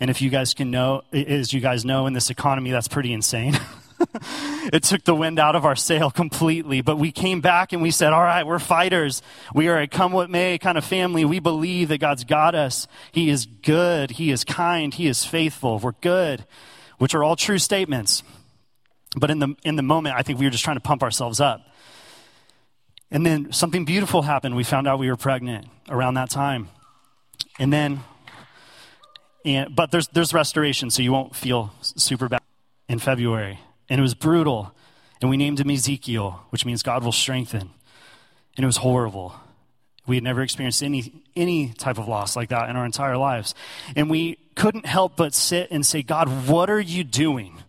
And 0.00 0.10
if 0.10 0.20
you 0.20 0.30
guys 0.30 0.54
can 0.54 0.70
know, 0.70 1.02
as 1.12 1.52
you 1.52 1.60
guys 1.60 1.84
know, 1.84 2.06
in 2.06 2.12
this 2.12 2.30
economy, 2.30 2.72
that's 2.72 2.88
pretty 2.88 3.12
insane. 3.12 3.58
it 4.72 4.82
took 4.82 5.04
the 5.04 5.14
wind 5.14 5.38
out 5.38 5.54
of 5.54 5.64
our 5.64 5.76
sail 5.76 6.10
completely. 6.10 6.80
But 6.80 6.96
we 6.96 7.12
came 7.12 7.40
back 7.40 7.72
and 7.72 7.82
we 7.82 7.90
said, 7.90 8.12
all 8.12 8.22
right, 8.22 8.44
we're 8.44 8.58
fighters. 8.58 9.22
We 9.54 9.68
are 9.68 9.78
a 9.78 9.86
come 9.86 10.12
what 10.12 10.30
may 10.30 10.58
kind 10.58 10.76
of 10.76 10.84
family. 10.84 11.24
We 11.24 11.38
believe 11.38 11.88
that 11.88 11.98
God's 11.98 12.24
got 12.24 12.54
us. 12.54 12.88
He 13.12 13.30
is 13.30 13.46
good. 13.46 14.12
He 14.12 14.30
is 14.32 14.42
kind. 14.44 14.92
He 14.92 15.06
is 15.06 15.24
faithful. 15.24 15.78
We're 15.78 15.92
good, 16.00 16.46
which 16.98 17.14
are 17.14 17.22
all 17.22 17.36
true 17.36 17.58
statements. 17.58 18.24
But 19.16 19.30
in 19.30 19.38
the, 19.38 19.54
in 19.62 19.76
the 19.76 19.82
moment, 19.82 20.16
I 20.16 20.22
think 20.22 20.38
we 20.38 20.46
were 20.46 20.50
just 20.50 20.64
trying 20.64 20.76
to 20.76 20.80
pump 20.80 21.02
ourselves 21.02 21.40
up. 21.40 21.66
And 23.10 23.26
then 23.26 23.52
something 23.52 23.84
beautiful 23.84 24.22
happened. 24.22 24.56
We 24.56 24.64
found 24.64 24.88
out 24.88 24.98
we 24.98 25.10
were 25.10 25.16
pregnant 25.16 25.66
around 25.88 26.14
that 26.14 26.30
time. 26.30 26.68
And 27.58 27.70
then, 27.70 28.00
and, 29.44 29.74
but 29.76 29.90
there's, 29.90 30.08
there's 30.08 30.32
restoration, 30.32 30.90
so 30.90 31.02
you 31.02 31.12
won't 31.12 31.36
feel 31.36 31.74
super 31.82 32.28
bad 32.28 32.40
in 32.88 32.98
February. 32.98 33.60
And 33.90 33.98
it 33.98 34.02
was 34.02 34.14
brutal. 34.14 34.74
And 35.20 35.28
we 35.28 35.36
named 35.36 35.60
him 35.60 35.70
Ezekiel, 35.70 36.42
which 36.50 36.64
means 36.64 36.82
God 36.82 37.04
will 37.04 37.12
strengthen. 37.12 37.70
And 38.56 38.64
it 38.64 38.66
was 38.66 38.78
horrible. 38.78 39.34
We 40.06 40.16
had 40.16 40.24
never 40.24 40.42
experienced 40.42 40.82
any, 40.82 41.22
any 41.36 41.68
type 41.68 41.98
of 41.98 42.08
loss 42.08 42.34
like 42.34 42.48
that 42.48 42.70
in 42.70 42.76
our 42.76 42.86
entire 42.86 43.18
lives. 43.18 43.54
And 43.94 44.08
we 44.08 44.38
couldn't 44.56 44.86
help 44.86 45.16
but 45.16 45.34
sit 45.34 45.70
and 45.70 45.84
say, 45.84 46.02
God, 46.02 46.48
what 46.48 46.70
are 46.70 46.80
you 46.80 47.04
doing? 47.04 47.62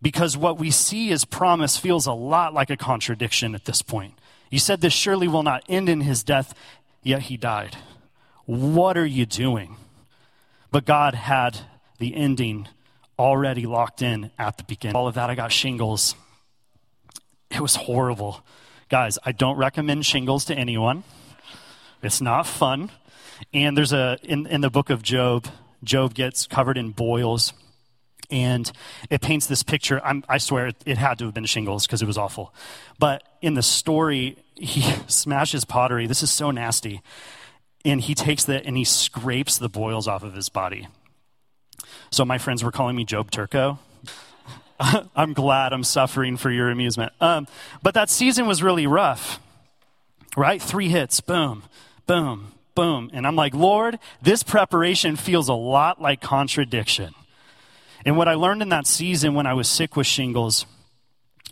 Because 0.00 0.36
what 0.36 0.58
we 0.58 0.70
see 0.70 1.10
as 1.10 1.24
promise 1.24 1.76
feels 1.76 2.06
a 2.06 2.12
lot 2.12 2.54
like 2.54 2.70
a 2.70 2.76
contradiction 2.76 3.54
at 3.54 3.64
this 3.64 3.82
point. 3.82 4.14
You 4.50 4.58
said 4.58 4.80
this 4.80 4.92
surely 4.92 5.28
will 5.28 5.42
not 5.42 5.64
end 5.68 5.88
in 5.88 6.02
his 6.02 6.22
death, 6.22 6.54
yet 7.02 7.22
he 7.22 7.36
died. 7.36 7.76
What 8.46 8.96
are 8.96 9.06
you 9.06 9.26
doing? 9.26 9.76
But 10.70 10.84
God 10.84 11.14
had 11.14 11.58
the 11.98 12.14
ending 12.14 12.68
already 13.18 13.66
locked 13.66 14.00
in 14.00 14.30
at 14.38 14.56
the 14.56 14.64
beginning. 14.64 14.96
All 14.96 15.08
of 15.08 15.14
that, 15.14 15.28
I 15.28 15.34
got 15.34 15.52
shingles. 15.52 16.14
It 17.50 17.60
was 17.60 17.76
horrible. 17.76 18.44
Guys, 18.88 19.18
I 19.24 19.32
don't 19.32 19.56
recommend 19.56 20.06
shingles 20.06 20.44
to 20.46 20.54
anyone. 20.54 21.02
It's 22.02 22.20
not 22.20 22.46
fun. 22.46 22.90
And 23.52 23.76
there's 23.76 23.92
a, 23.92 24.18
in, 24.22 24.46
in 24.46 24.60
the 24.60 24.70
book 24.70 24.90
of 24.90 25.02
Job, 25.02 25.46
Job 25.82 26.14
gets 26.14 26.46
covered 26.46 26.78
in 26.78 26.90
boils. 26.90 27.52
And 28.30 28.70
it 29.08 29.22
paints 29.22 29.46
this 29.46 29.62
picture. 29.62 30.00
I'm, 30.04 30.22
i 30.28 30.38
swear 30.38 30.68
it, 30.68 30.76
it 30.84 30.98
had 30.98 31.18
to 31.18 31.24
have 31.24 31.34
been 31.34 31.46
shingles 31.46 31.86
because 31.86 32.02
it 32.02 32.06
was 32.06 32.18
awful. 32.18 32.54
But 32.98 33.22
in 33.40 33.54
the 33.54 33.62
story, 33.62 34.36
he 34.54 34.82
smashes 35.06 35.64
pottery. 35.64 36.06
This 36.06 36.22
is 36.22 36.30
so 36.30 36.50
nasty. 36.50 37.02
And 37.84 38.00
he 38.00 38.14
takes 38.14 38.44
that 38.44 38.66
and 38.66 38.76
he 38.76 38.84
scrapes 38.84 39.56
the 39.56 39.68
boils 39.68 40.06
off 40.06 40.22
of 40.22 40.34
his 40.34 40.48
body. 40.48 40.88
So 42.10 42.24
my 42.24 42.38
friends 42.38 42.62
were 42.64 42.72
calling 42.72 42.96
me 42.96 43.04
Job 43.04 43.30
Turco. 43.30 43.78
I'm 45.16 45.32
glad 45.32 45.72
I'm 45.72 45.84
suffering 45.84 46.36
for 46.36 46.50
your 46.50 46.70
amusement. 46.70 47.12
Um, 47.20 47.46
but 47.82 47.94
that 47.94 48.10
season 48.10 48.46
was 48.46 48.62
really 48.62 48.86
rough, 48.86 49.40
right? 50.36 50.62
Three 50.62 50.88
hits, 50.88 51.20
boom, 51.20 51.64
boom, 52.06 52.52
boom. 52.74 53.10
And 53.12 53.26
I'm 53.26 53.36
like, 53.36 53.54
Lord, 53.54 53.98
this 54.22 54.42
preparation 54.42 55.16
feels 55.16 55.48
a 55.48 55.54
lot 55.54 56.00
like 56.00 56.20
contradiction. 56.20 57.14
And 58.04 58.16
what 58.16 58.28
I 58.28 58.34
learned 58.34 58.62
in 58.62 58.68
that 58.70 58.86
season 58.86 59.34
when 59.34 59.46
I 59.46 59.54
was 59.54 59.68
sick 59.68 59.96
with 59.96 60.06
shingles 60.06 60.66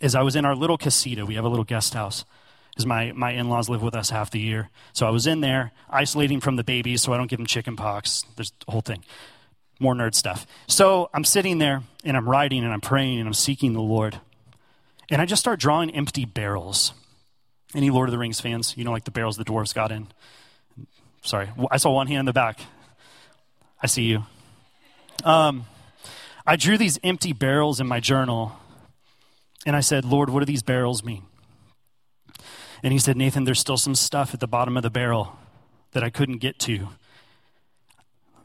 is 0.01 0.15
I 0.15 0.21
was 0.21 0.35
in 0.35 0.45
our 0.45 0.55
little 0.55 0.77
casita. 0.77 1.25
We 1.25 1.35
have 1.35 1.45
a 1.45 1.49
little 1.49 1.65
guest 1.65 1.93
house 1.93 2.25
because 2.69 2.85
my, 2.85 3.11
my 3.13 3.31
in-laws 3.31 3.69
live 3.69 3.81
with 3.81 3.95
us 3.95 4.09
half 4.09 4.31
the 4.31 4.39
year. 4.39 4.69
So 4.93 5.07
I 5.07 5.09
was 5.09 5.27
in 5.27 5.41
there 5.41 5.71
isolating 5.89 6.39
from 6.39 6.55
the 6.55 6.63
babies 6.63 7.01
so 7.01 7.13
I 7.13 7.17
don't 7.17 7.27
give 7.27 7.39
them 7.39 7.47
chicken 7.47 7.75
pox. 7.75 8.23
There's 8.35 8.51
the 8.65 8.71
whole 8.71 8.81
thing. 8.81 9.03
More 9.79 9.93
nerd 9.93 10.15
stuff. 10.15 10.45
So 10.67 11.09
I'm 11.13 11.23
sitting 11.23 11.57
there 11.57 11.83
and 12.03 12.15
I'm 12.15 12.27
writing 12.27 12.63
and 12.63 12.71
I'm 12.71 12.81
praying 12.81 13.19
and 13.19 13.27
I'm 13.27 13.33
seeking 13.33 13.73
the 13.73 13.81
Lord. 13.81 14.19
And 15.09 15.21
I 15.21 15.25
just 15.25 15.39
start 15.39 15.59
drawing 15.59 15.89
empty 15.91 16.25
barrels. 16.25 16.93
Any 17.75 17.89
Lord 17.89 18.09
of 18.09 18.11
the 18.11 18.17
Rings 18.17 18.39
fans? 18.39 18.75
You 18.77 18.83
know, 18.83 18.91
like 18.91 19.03
the 19.03 19.11
barrels 19.11 19.37
the 19.37 19.45
dwarves 19.45 19.73
got 19.73 19.91
in? 19.91 20.07
Sorry, 21.21 21.49
I 21.69 21.77
saw 21.77 21.91
one 21.91 22.07
hand 22.07 22.19
in 22.19 22.25
the 22.25 22.33
back. 22.33 22.59
I 23.81 23.87
see 23.87 24.03
you. 24.03 24.23
Um, 25.23 25.65
I 26.49 26.55
drew 26.55 26.77
these 26.77 26.97
empty 27.03 27.33
barrels 27.33 27.81
in 27.81 27.87
my 27.87 27.99
journal 27.99 28.57
and 29.65 29.75
I 29.75 29.81
said, 29.81 30.05
Lord, 30.05 30.29
what 30.29 30.39
do 30.39 30.45
these 30.45 30.63
barrels 30.63 31.03
mean? 31.03 31.23
And 32.81 32.93
he 32.93 32.99
said, 32.99 33.17
Nathan, 33.17 33.43
there's 33.43 33.59
still 33.59 33.75
some 33.75 33.95
stuff 33.95 34.33
at 34.33 34.39
the 34.39 34.47
bottom 34.47 34.77
of 34.77 34.83
the 34.83 34.89
barrel 34.89 35.37
that 35.91 36.03
I 36.03 36.09
couldn't 36.09 36.37
get 36.37 36.57
to. 36.59 36.87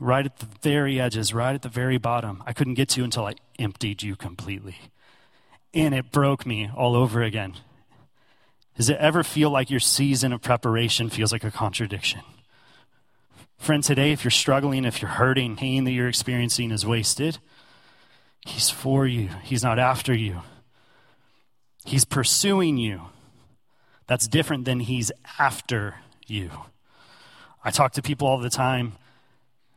Right 0.00 0.26
at 0.26 0.38
the 0.38 0.48
very 0.62 1.00
edges, 1.00 1.32
right 1.32 1.54
at 1.54 1.62
the 1.62 1.68
very 1.68 1.96
bottom. 1.96 2.42
I 2.44 2.52
couldn't 2.52 2.74
get 2.74 2.88
to 2.90 3.04
until 3.04 3.26
I 3.26 3.34
emptied 3.60 4.02
you 4.02 4.16
completely. 4.16 4.78
And 5.72 5.94
it 5.94 6.10
broke 6.10 6.44
me 6.44 6.70
all 6.74 6.96
over 6.96 7.22
again. 7.22 7.54
Does 8.76 8.88
it 8.88 8.98
ever 8.98 9.22
feel 9.22 9.50
like 9.50 9.70
your 9.70 9.78
season 9.78 10.32
of 10.32 10.42
preparation 10.42 11.08
feels 11.08 11.30
like 11.30 11.44
a 11.44 11.52
contradiction? 11.52 12.22
Friend, 13.58 13.84
today, 13.84 14.10
if 14.10 14.24
you're 14.24 14.32
struggling, 14.32 14.84
if 14.84 15.00
you're 15.00 15.10
hurting, 15.10 15.54
pain 15.54 15.84
that 15.84 15.92
you're 15.92 16.08
experiencing 16.08 16.72
is 16.72 16.84
wasted, 16.84 17.38
He's 18.44 18.70
for 18.70 19.06
you, 19.06 19.28
He's 19.42 19.62
not 19.62 19.78
after 19.78 20.14
you. 20.14 20.42
He's 21.84 22.04
pursuing 22.04 22.76
you. 22.76 23.02
That's 24.06 24.28
different 24.28 24.64
than 24.64 24.80
He's 24.80 25.10
after 25.38 25.96
you. 26.26 26.50
I 27.64 27.70
talk 27.70 27.92
to 27.92 28.02
people 28.02 28.26
all 28.26 28.38
the 28.38 28.50
time 28.50 28.94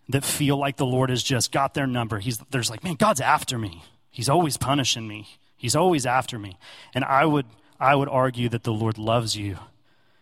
that 0.10 0.24
feel 0.24 0.57
like 0.57 0.77
the 0.77 0.86
Lord 0.86 1.10
has 1.10 1.24
just 1.24 1.51
got 1.51 1.74
their 1.74 1.88
number. 1.88 2.19
He's, 2.19 2.39
there's 2.51 2.69
like, 2.69 2.84
man, 2.84 2.95
God's 2.95 3.22
after 3.22 3.57
me. 3.57 3.84
He's 4.12 4.29
always 4.29 4.57
punishing 4.57 5.07
me. 5.07 5.27
He's 5.57 5.75
always 5.75 6.05
after 6.05 6.38
me. 6.38 6.57
And 6.93 7.03
I 7.03 7.25
would, 7.25 7.45
I 7.79 7.95
would 7.95 8.10
argue 8.10 8.50
that 8.50 8.63
the 8.63 8.74
Lord 8.74 8.98
loves 8.98 9.36
you 9.36 9.57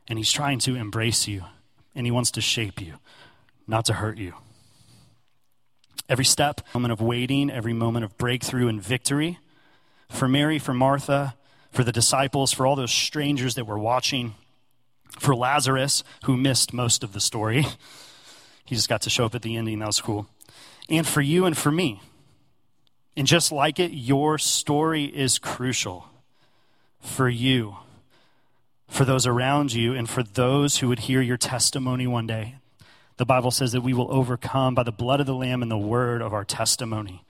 and 0.08 0.18
He's 0.18 0.32
trying 0.32 0.60
to 0.60 0.76
embrace 0.76 1.28
you 1.28 1.44
and 1.96 2.06
He 2.06 2.12
wants 2.12 2.32
to 2.32 2.42
shape 2.42 2.82
you, 2.82 2.96
not 3.68 3.86
to 3.86 3.94
hurt 3.94 4.18
you. 4.18 4.34
Every 6.10 6.26
step, 6.26 6.62
moment 6.74 6.92
of 6.92 7.02
waiting, 7.02 7.50
every 7.50 7.74
moment 7.74 8.06
of 8.06 8.18
breakthrough 8.18 8.68
and 8.68 8.82
victory. 8.82 9.40
For 10.10 10.28
Mary, 10.28 10.60
for 10.60 10.74
Martha, 10.74 11.36
for 11.72 11.84
the 11.84 11.92
disciples, 11.92 12.54
for 12.54 12.68
all 12.68 12.76
those 12.76 12.92
strangers 12.92 13.56
that 13.56 13.66
were 13.66 13.80
watching, 13.80 14.36
for 15.20 15.36
Lazarus, 15.36 16.04
who 16.26 16.38
missed 16.38 16.74
most 16.74 17.04
of 17.04 17.14
the 17.14 17.20
story. 17.20 17.66
He 18.66 18.76
just 18.76 18.88
got 18.88 19.02
to 19.02 19.10
show 19.10 19.26
up 19.26 19.36
at 19.36 19.42
the 19.42 19.58
ending. 19.58 19.80
That 19.80 19.88
was 19.88 20.00
cool. 20.00 20.26
And 20.90 21.06
for 21.06 21.22
you 21.22 21.46
and 21.46 21.58
for 21.58 21.70
me. 21.70 22.02
And 23.16 23.28
just 23.28 23.52
like 23.52 23.80
it, 23.80 23.92
your 23.92 24.38
story 24.38 25.04
is 25.04 25.38
crucial 25.38 26.08
for 27.00 27.28
you, 27.28 27.76
for 28.88 29.06
those 29.06 29.28
around 29.28 29.74
you, 29.74 29.94
and 29.94 30.10
for 30.10 30.24
those 30.24 30.78
who 30.78 30.88
would 30.88 31.00
hear 31.00 31.22
your 31.22 31.38
testimony 31.38 32.08
one 32.08 32.26
day. 32.26 32.56
The 33.18 33.26
Bible 33.26 33.52
says 33.52 33.72
that 33.74 33.82
we 33.82 33.94
will 33.94 34.12
overcome 34.12 34.76
by 34.76 34.84
the 34.84 34.92
blood 34.92 35.20
of 35.20 35.26
the 35.26 35.36
Lamb 35.36 35.62
and 35.62 35.72
the 35.72 35.78
word 35.78 36.22
of 36.22 36.34
our 36.34 36.44
testimony. 36.44 37.24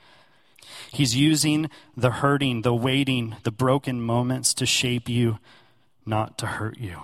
He's 0.92 1.16
using 1.16 1.70
the 1.98 2.12
hurting, 2.12 2.62
the 2.62 2.74
waiting, 2.74 3.36
the 3.44 3.52
broken 3.52 4.00
moments 4.00 4.54
to 4.56 4.66
shape 4.66 5.10
you, 5.10 5.40
not 6.06 6.38
to 6.38 6.46
hurt 6.46 6.78
you. 6.78 7.02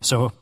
So, 0.00 0.32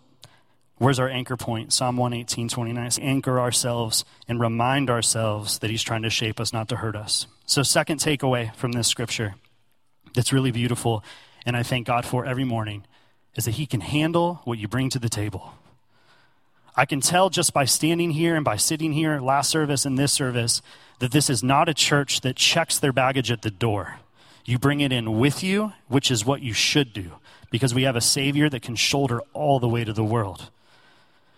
where's 0.79 0.99
our 0.99 1.09
anchor 1.09 1.37
point? 1.37 1.73
Psalm 1.73 1.97
118, 1.97 2.49
29. 2.49 2.91
Anchor 3.00 3.38
ourselves 3.38 4.05
and 4.26 4.41
remind 4.41 4.91
ourselves 4.91 5.59
that 5.59 5.71
He's 5.71 5.83
trying 5.83 6.03
to 6.03 6.11
shape 6.11 6.41
us, 6.41 6.53
not 6.53 6.69
to 6.71 6.76
hurt 6.76 6.97
us. 6.97 7.26
So, 7.47 7.62
second 7.62 8.00
takeaway 8.00 8.55
from 8.57 8.73
this 8.73 8.88
scripture 8.88 9.35
that's 10.14 10.33
really 10.33 10.50
beautiful, 10.50 11.05
and 11.45 11.57
I 11.57 11.62
thank 11.62 11.87
God 11.87 12.05
for 12.05 12.25
every 12.25 12.45
morning, 12.45 12.87
is 13.37 13.45
that 13.45 13.53
He 13.53 13.67
can 13.67 13.81
handle 13.81 14.41
what 14.45 14.59
you 14.59 14.67
bring 14.67 14.91
to 14.91 14.99
the 14.99 15.09
table. 15.09 15.53
I 16.76 16.85
can 16.85 17.00
tell 17.00 17.31
just 17.31 17.52
by 17.52 17.64
standing 17.64 18.11
here 18.11 18.35
and 18.35 18.45
by 18.45 18.57
sitting 18.57 18.93
here, 18.93 19.21
last 19.21 19.50
service 19.50 19.85
and 19.85 19.99
this 19.99 20.12
service, 20.12 20.61
that 20.99 21.12
this 21.12 21.31
is 21.31 21.43
not 21.43 21.69
a 21.69 21.75
church 21.75 22.21
that 22.23 22.37
checks 22.37 22.78
their 22.78 22.93
baggage 22.93 23.31
at 23.31 23.43
the 23.43 23.50
door. 23.50 23.97
You 24.45 24.59
bring 24.59 24.81
it 24.81 24.93
in 24.93 25.19
with 25.19 25.43
you, 25.43 25.73
which 25.88 26.11
is 26.11 26.25
what 26.25 26.43
you 26.43 26.52
should 26.52 26.93
do, 26.93 27.12
because 27.50 27.75
we 27.75 27.85
have 27.85 27.97
a 27.97 28.00
Savior 28.00 28.49
that 28.50 28.62
can 28.62 28.76
shoulder 28.76 29.21
all 29.33 29.61
the 29.61 29.69
weight 29.69 29.88
of 29.88 29.97
the 29.97 30.04
world. 30.04 30.50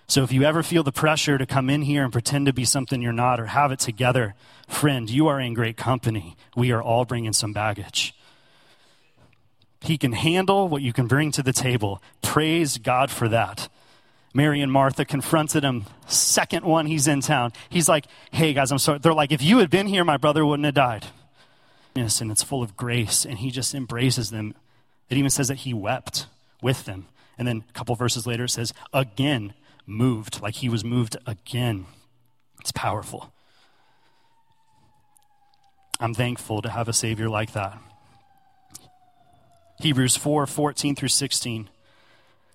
So 0.09 0.23
if 0.23 0.33
you 0.33 0.45
ever 0.45 0.63
feel 0.63 0.83
the 0.83 0.93
pressure 0.93 1.37
to 1.37 1.47
come 1.47 1.69
in 1.69 1.83
here 1.83 2.05
and 2.05 2.13
pretend 2.13 2.47
to 2.47 2.53
be 2.53 2.65
something 2.65 3.03
you're 3.03 3.13
not 3.13 3.41
or 3.41 3.47
have 3.47 3.73
it 3.73 3.81
together, 3.81 4.35
friend, 4.69 5.11
you 5.11 5.27
are 5.27 5.41
in 5.41 5.53
great 5.55 5.77
company. 5.77 6.37
We 6.55 6.71
are 6.73 6.83
all 6.83 7.05
bringing 7.05 7.33
some 7.33 7.53
baggage. 7.53 8.15
He 9.81 9.99
can 9.99 10.13
handle 10.13 10.69
what 10.69 10.83
you 10.83 10.93
can 10.93 11.07
bring 11.07 11.33
to 11.33 11.43
the 11.43 11.53
table. 11.53 12.03
Praise 12.23 12.79
God 12.79 13.11
for 13.11 13.29
that. 13.29 13.69
Mary 14.37 14.61
and 14.61 14.71
Martha 14.71 15.07
confronted 15.07 15.65
him. 15.65 15.87
Second 16.09 16.63
one, 16.63 16.85
he's 16.85 17.09
in 17.09 17.23
town. 17.23 17.55
He's 17.71 17.89
like, 17.89 18.05
hey 18.33 18.53
guys, 18.53 18.71
I'm 18.71 18.77
sorry. 18.77 18.99
They're 18.99 19.15
like, 19.15 19.33
if 19.33 19.41
you 19.41 19.59
had 19.59 19.71
been 19.71 19.87
here, 19.87 20.05
my 20.05 20.19
brother 20.19 20.45
wouldn't 20.45 20.67
have 20.67 20.75
died. 20.75 21.07
And 21.95 22.31
it's 22.31 22.43
full 22.43 22.63
of 22.63 22.77
grace, 22.77 23.25
and 23.25 23.39
he 23.39 23.51
just 23.51 23.75
embraces 23.75 24.29
them. 24.29 24.55
It 25.09 25.17
even 25.17 25.31
says 25.31 25.49
that 25.49 25.61
he 25.61 25.73
wept 25.73 26.27
with 26.61 26.85
them. 26.85 27.07
And 27.39 27.49
then 27.49 27.65
a 27.67 27.73
couple 27.73 27.95
verses 27.95 28.27
later, 28.27 28.45
it 28.45 28.51
says, 28.51 28.75
again, 28.93 29.55
moved, 29.87 30.43
like 30.43 30.57
he 30.57 30.69
was 30.69 30.85
moved 30.85 31.17
again. 31.27 31.87
It's 32.61 32.73
powerful. 32.73 33.33
I'm 35.99 36.13
thankful 36.13 36.61
to 36.61 36.69
have 36.69 36.89
a 36.89 36.93
Savior 36.93 37.31
like 37.31 37.55
that. 37.55 37.79
Hebrews 39.81 40.17
4 40.17 40.47
14 40.47 40.95
through 40.95 41.09
16. 41.09 41.71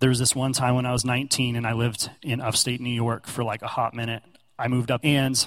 There 0.00 0.08
was 0.08 0.18
this 0.18 0.34
one 0.34 0.52
time 0.52 0.74
when 0.76 0.86
I 0.86 0.92
was 0.92 1.04
19 1.04 1.56
and 1.56 1.66
I 1.66 1.72
lived 1.72 2.10
in 2.22 2.40
upstate 2.40 2.80
New 2.80 2.90
York 2.90 3.26
for 3.26 3.42
like 3.42 3.62
a 3.62 3.66
hot 3.66 3.94
minute. 3.94 4.22
I 4.58 4.68
moved 4.68 4.90
up 4.90 5.00
and 5.04 5.46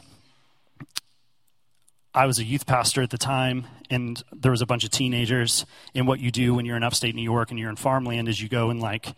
I 2.14 2.26
was 2.26 2.40
a 2.40 2.44
youth 2.44 2.66
pastor 2.66 3.02
at 3.02 3.10
the 3.10 3.18
time, 3.18 3.68
and 3.90 4.22
there 4.34 4.52
was 4.52 4.62
a 4.62 4.66
bunch 4.66 4.84
of 4.84 4.90
teenagers. 4.90 5.66
And 5.96 6.06
what 6.08 6.20
you 6.20 6.30
do 6.30 6.54
when 6.54 6.66
you're 6.66 6.76
in 6.76 6.84
upstate 6.84 7.16
New 7.16 7.22
York 7.22 7.52
and 7.52 7.60
you're 7.60 7.70
in 7.70 7.78
farmland 7.78 8.28
is 8.28 8.42
you 8.42 8.50
go 8.50 8.70
and 8.70 8.82
like, 8.82 9.14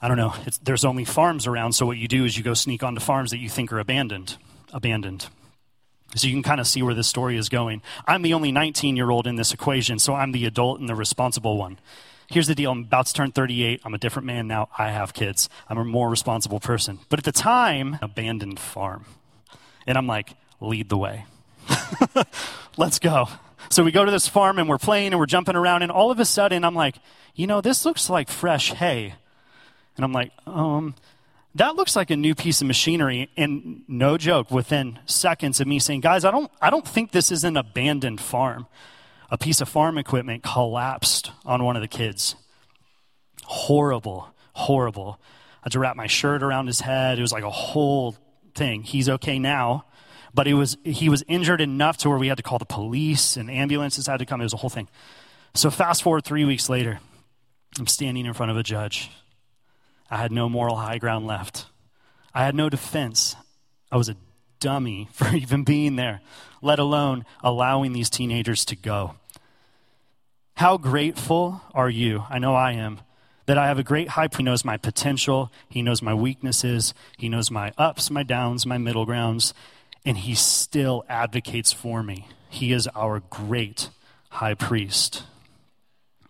I 0.00 0.08
don't 0.08 0.18
know, 0.18 0.34
there's 0.62 0.84
only 0.84 1.06
farms 1.06 1.46
around. 1.46 1.72
So 1.72 1.86
what 1.86 1.96
you 1.96 2.08
do 2.08 2.26
is 2.26 2.36
you 2.36 2.42
go 2.42 2.52
sneak 2.52 2.82
onto 2.82 3.00
farms 3.00 3.30
that 3.30 3.38
you 3.38 3.48
think 3.48 3.72
are 3.72 3.78
abandoned, 3.78 4.36
abandoned. 4.72 5.28
So 6.14 6.26
you 6.26 6.34
can 6.34 6.42
kind 6.42 6.60
of 6.60 6.66
see 6.66 6.82
where 6.82 6.92
this 6.92 7.08
story 7.08 7.38
is 7.38 7.48
going. 7.48 7.80
I'm 8.06 8.20
the 8.20 8.34
only 8.34 8.52
19 8.52 8.94
year 8.94 9.08
old 9.08 9.26
in 9.26 9.36
this 9.36 9.54
equation, 9.54 9.98
so 9.98 10.14
I'm 10.14 10.32
the 10.32 10.44
adult 10.44 10.78
and 10.78 10.90
the 10.90 10.94
responsible 10.94 11.56
one. 11.56 11.78
Here's 12.32 12.46
the 12.46 12.54
deal 12.54 12.72
I'm 12.72 12.84
about 12.84 13.04
to 13.04 13.12
turn 13.12 13.30
38. 13.30 13.82
I'm 13.84 13.92
a 13.92 13.98
different 13.98 14.24
man 14.24 14.48
now. 14.48 14.70
I 14.78 14.88
have 14.88 15.12
kids. 15.12 15.50
I'm 15.68 15.76
a 15.76 15.84
more 15.84 16.08
responsible 16.08 16.60
person. 16.60 17.00
But 17.10 17.18
at 17.18 17.26
the 17.26 17.32
time, 17.32 17.98
abandoned 18.00 18.58
farm. 18.58 19.04
And 19.86 19.98
I'm 19.98 20.06
like, 20.06 20.32
lead 20.58 20.88
the 20.88 20.96
way. 20.96 21.26
Let's 22.78 22.98
go. 22.98 23.28
So 23.68 23.84
we 23.84 23.92
go 23.92 24.06
to 24.06 24.10
this 24.10 24.28
farm 24.28 24.58
and 24.58 24.66
we're 24.66 24.78
playing 24.78 25.08
and 25.08 25.18
we're 25.20 25.26
jumping 25.26 25.56
around, 25.56 25.82
and 25.82 25.92
all 25.92 26.10
of 26.10 26.18
a 26.20 26.24
sudden 26.24 26.64
I'm 26.64 26.74
like, 26.74 26.96
you 27.34 27.46
know, 27.46 27.60
this 27.60 27.84
looks 27.84 28.08
like 28.08 28.30
fresh 28.30 28.72
hay. 28.72 29.12
And 29.98 30.04
I'm 30.06 30.12
like, 30.14 30.32
um, 30.46 30.94
that 31.54 31.76
looks 31.76 31.94
like 31.96 32.10
a 32.10 32.16
new 32.16 32.34
piece 32.34 32.62
of 32.62 32.66
machinery. 32.66 33.28
And 33.36 33.82
no 33.88 34.16
joke, 34.16 34.50
within 34.50 35.00
seconds 35.04 35.60
of 35.60 35.66
me 35.66 35.78
saying, 35.78 36.00
guys, 36.00 36.24
I 36.24 36.30
don't, 36.30 36.50
I 36.62 36.70
don't 36.70 36.88
think 36.88 37.10
this 37.10 37.30
is 37.30 37.44
an 37.44 37.58
abandoned 37.58 38.22
farm. 38.22 38.68
A 39.30 39.36
piece 39.36 39.60
of 39.60 39.68
farm 39.68 39.98
equipment 39.98 40.42
collapsed 40.42 41.31
on 41.44 41.64
one 41.64 41.76
of 41.76 41.82
the 41.82 41.88
kids. 41.88 42.36
Horrible, 43.44 44.32
horrible. 44.52 45.18
I 45.62 45.66
had 45.66 45.72
to 45.72 45.78
wrap 45.78 45.96
my 45.96 46.06
shirt 46.06 46.42
around 46.42 46.66
his 46.66 46.80
head. 46.80 47.18
It 47.18 47.22
was 47.22 47.32
like 47.32 47.44
a 47.44 47.50
whole 47.50 48.16
thing. 48.54 48.82
He's 48.82 49.08
okay 49.08 49.38
now 49.38 49.84
but 50.34 50.46
he 50.46 50.54
was, 50.54 50.76
he 50.84 51.08
was 51.08 51.22
injured 51.28 51.60
enough 51.60 51.98
to 51.98 52.08
where 52.08 52.18
we 52.18 52.28
had 52.28 52.38
to 52.38 52.42
call 52.42 52.58
the 52.58 52.64
police 52.64 53.36
and 53.36 53.50
ambulances 53.50 54.06
had 54.06 54.18
to 54.18 54.26
come. 54.26 54.40
It 54.40 54.44
was 54.44 54.54
a 54.54 54.58
whole 54.58 54.70
thing. 54.70 54.88
So, 55.54 55.70
fast 55.70 56.02
forward 56.02 56.24
three 56.24 56.44
weeks 56.44 56.68
later, 56.68 57.00
I'm 57.78 57.86
standing 57.86 58.24
in 58.24 58.32
front 58.32 58.50
of 58.50 58.56
a 58.56 58.62
judge. 58.62 59.10
I 60.10 60.16
had 60.16 60.32
no 60.32 60.48
moral 60.48 60.76
high 60.76 60.98
ground 60.98 61.26
left. 61.26 61.66
I 62.34 62.44
had 62.44 62.54
no 62.54 62.70
defense. 62.70 63.36
I 63.90 63.96
was 63.98 64.08
a 64.08 64.16
dummy 64.60 65.08
for 65.12 65.28
even 65.34 65.64
being 65.64 65.96
there, 65.96 66.22
let 66.62 66.78
alone 66.78 67.26
allowing 67.42 67.92
these 67.92 68.08
teenagers 68.08 68.64
to 68.66 68.76
go. 68.76 69.16
How 70.54 70.76
grateful 70.76 71.62
are 71.74 71.90
you? 71.90 72.24
I 72.30 72.38
know 72.38 72.54
I 72.54 72.72
am. 72.72 73.00
That 73.46 73.58
I 73.58 73.66
have 73.66 73.78
a 73.78 73.82
great 73.82 74.08
priest. 74.08 74.36
He 74.36 74.42
knows 74.42 74.64
my 74.64 74.76
potential. 74.76 75.50
He 75.68 75.82
knows 75.82 76.00
my 76.00 76.14
weaknesses. 76.14 76.94
He 77.18 77.28
knows 77.28 77.50
my 77.50 77.72
ups, 77.76 78.10
my 78.10 78.22
downs, 78.22 78.64
my 78.64 78.78
middle 78.78 79.04
grounds 79.04 79.52
and 80.04 80.18
he 80.18 80.34
still 80.34 81.04
advocates 81.08 81.72
for 81.72 82.02
me. 82.02 82.26
He 82.48 82.72
is 82.72 82.88
our 82.94 83.20
great 83.30 83.88
high 84.30 84.54
priest. 84.54 85.22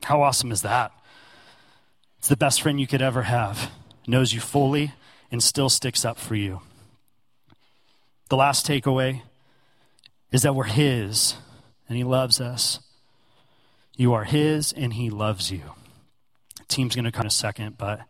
How 0.03 0.23
awesome 0.23 0.53
is 0.53 0.63
that? 0.63 0.93
It's 2.19 2.29
the 2.29 2.37
best 2.37 2.63
friend 2.63 2.81
you 2.81 2.87
could 2.87 3.03
ever 3.03 3.23
have, 3.23 3.71
knows 4.07 4.33
you 4.33 4.41
fully, 4.41 4.93
and 5.31 5.43
still 5.43 5.69
sticks 5.69 6.05
up 6.05 6.19
for 6.19 6.35
you. 6.35 6.61
The 8.29 8.37
last 8.37 8.67
takeaway 8.67 9.23
is 10.31 10.43
that 10.43 10.55
we're 10.55 10.65
his 10.65 11.35
and 11.89 11.97
he 11.97 12.05
loves 12.05 12.41
us. 12.41 12.81
You 13.97 14.15
are 14.15 14.25
his 14.25 14.73
and 14.73 14.95
he 14.95 15.11
loves 15.11 15.51
you. 15.51 15.63
Team's 16.69 16.95
going 16.95 17.05
to 17.05 17.13
come 17.13 17.23
in 17.23 17.27
a 17.27 17.31
second, 17.31 17.77
but 17.79 18.01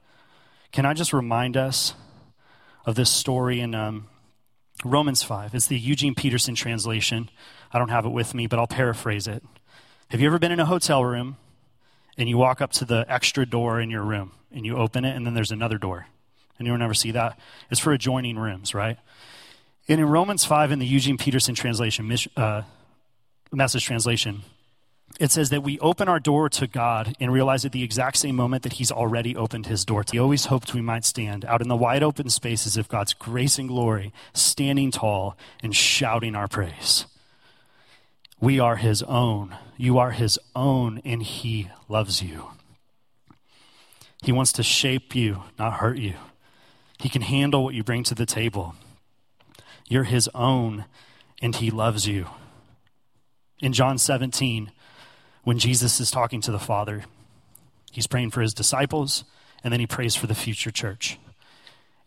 can 0.71 0.87
I 0.87 0.95
just 0.95 1.13
remind 1.13 1.57
us 1.57 1.95
of 2.85 2.95
this 2.95 3.11
story 3.11 3.61
in 3.61 3.75
um, 3.75 4.09
Romans 4.85 5.23
5. 5.23 5.55
It's 5.55 5.67
the 5.67 5.79
Eugene 5.79 6.15
Peterson 6.15 6.55
translation. 6.55 7.31
I 7.73 7.79
don't 7.79 7.91
have 7.91 8.05
it 8.05 8.11
with 8.11 8.35
me, 8.35 8.47
but 8.47 8.59
I'll 8.59 8.67
paraphrase 8.67 9.27
it. 9.27 9.43
Have 10.11 10.21
you 10.21 10.27
ever 10.27 10.39
been 10.39 10.53
in 10.53 10.61
a 10.61 10.67
hotel 10.67 11.05
room 11.05 11.37
and 12.19 12.29
you 12.29 12.37
walk 12.37 12.61
up 12.61 12.73
to 12.73 12.85
the 12.85 13.05
extra 13.09 13.47
door 13.47 13.81
in 13.81 13.91
your 13.91 14.03
room 14.03 14.33
and 14.51 14.67
you 14.67 14.77
open 14.77 15.05
it 15.05 15.17
and 15.17 15.27
then 15.27 15.35
there's 15.35 15.53
another 15.53 15.79
door? 15.79 16.07
Anyone 16.61 16.83
ever 16.83 16.95
see 16.95 17.13
that? 17.13 17.39
It's 17.71 17.81
for 17.81 17.93
adjoining 17.93 18.39
rooms, 18.39 18.75
right? 18.75 18.99
And 19.89 20.01
in 20.01 20.09
Romans 20.09 20.45
5 20.45 20.73
in 20.73 20.79
the 20.79 20.87
Eugene 20.87 21.17
Peterson 21.17 21.55
translation, 21.55 22.13
uh, 22.37 22.63
message 23.53 23.85
translation, 23.85 24.43
it 25.21 25.31
says 25.31 25.51
that 25.51 25.63
we 25.63 25.79
open 25.81 26.09
our 26.09 26.21
door 26.21 26.49
to 26.51 26.67
God 26.67 27.15
and 27.21 27.33
realize 27.33 27.65
at 27.65 27.73
the 27.73 27.83
exact 27.83 28.17
same 28.17 28.37
moment 28.37 28.63
that 28.63 28.75
He's 28.75 28.93
already 28.93 29.37
opened 29.37 29.67
His 29.67 29.85
door. 29.85 30.05
He 30.11 30.19
always 30.19 30.47
hoped 30.47 30.75
we 30.75 30.81
might 30.81 31.05
stand 31.05 31.45
out 31.45 31.63
in 31.63 31.69
the 31.69 31.77
wide 31.77 32.03
open 32.03 32.29
spaces 32.31 32.77
of 32.77 32.89
God's 32.89 33.15
grace 33.15 33.59
and 33.59 33.69
glory, 33.69 34.13
standing 34.33 34.91
tall 34.91 35.37
and 35.63 35.75
shouting 35.75 36.35
our 36.35 36.49
praise. 36.49 37.07
We 38.41 38.59
are 38.59 38.77
His 38.77 39.03
own. 39.05 39.57
You 39.77 39.99
are 39.99 40.11
His 40.11 40.39
own, 40.57 41.01
and 41.05 41.23
He 41.23 41.71
loves 41.89 42.23
you. 42.23 42.49
He 44.23 44.33
wants 44.33 44.53
to 44.53 44.63
shape 44.63 45.15
you, 45.15 45.43
not 45.59 45.75
hurt 45.75 45.99
you. 45.99 46.15
He 46.99 47.09
can 47.09 47.23
handle 47.23 47.65
what 47.65 47.75
you 47.75 47.83
bring 47.83 48.05
to 48.05 48.15
the 48.15 48.27
table. 48.27 48.75
You're 49.89 50.05
His 50.05 50.29
own, 50.35 50.87
and 51.41 51.57
He 51.57 51.71
loves 51.71 52.07
you. 52.07 52.27
In 53.61 53.73
John 53.73 53.99
17, 53.99 54.73
when 55.45 55.59
Jesus 55.59 56.01
is 56.01 56.11
talking 56.11 56.41
to 56.43 56.53
the 56.53 56.59
Father. 56.59 57.05
He's 57.91 58.07
praying 58.07 58.31
for 58.31 58.41
his 58.41 58.55
disciples, 58.55 59.25
and 59.63 59.73
then 59.73 59.81
he 59.81 59.87
prays 59.87 60.17
for 60.17 60.27
the 60.27 60.35
future 60.35 60.71
church. 60.71 61.19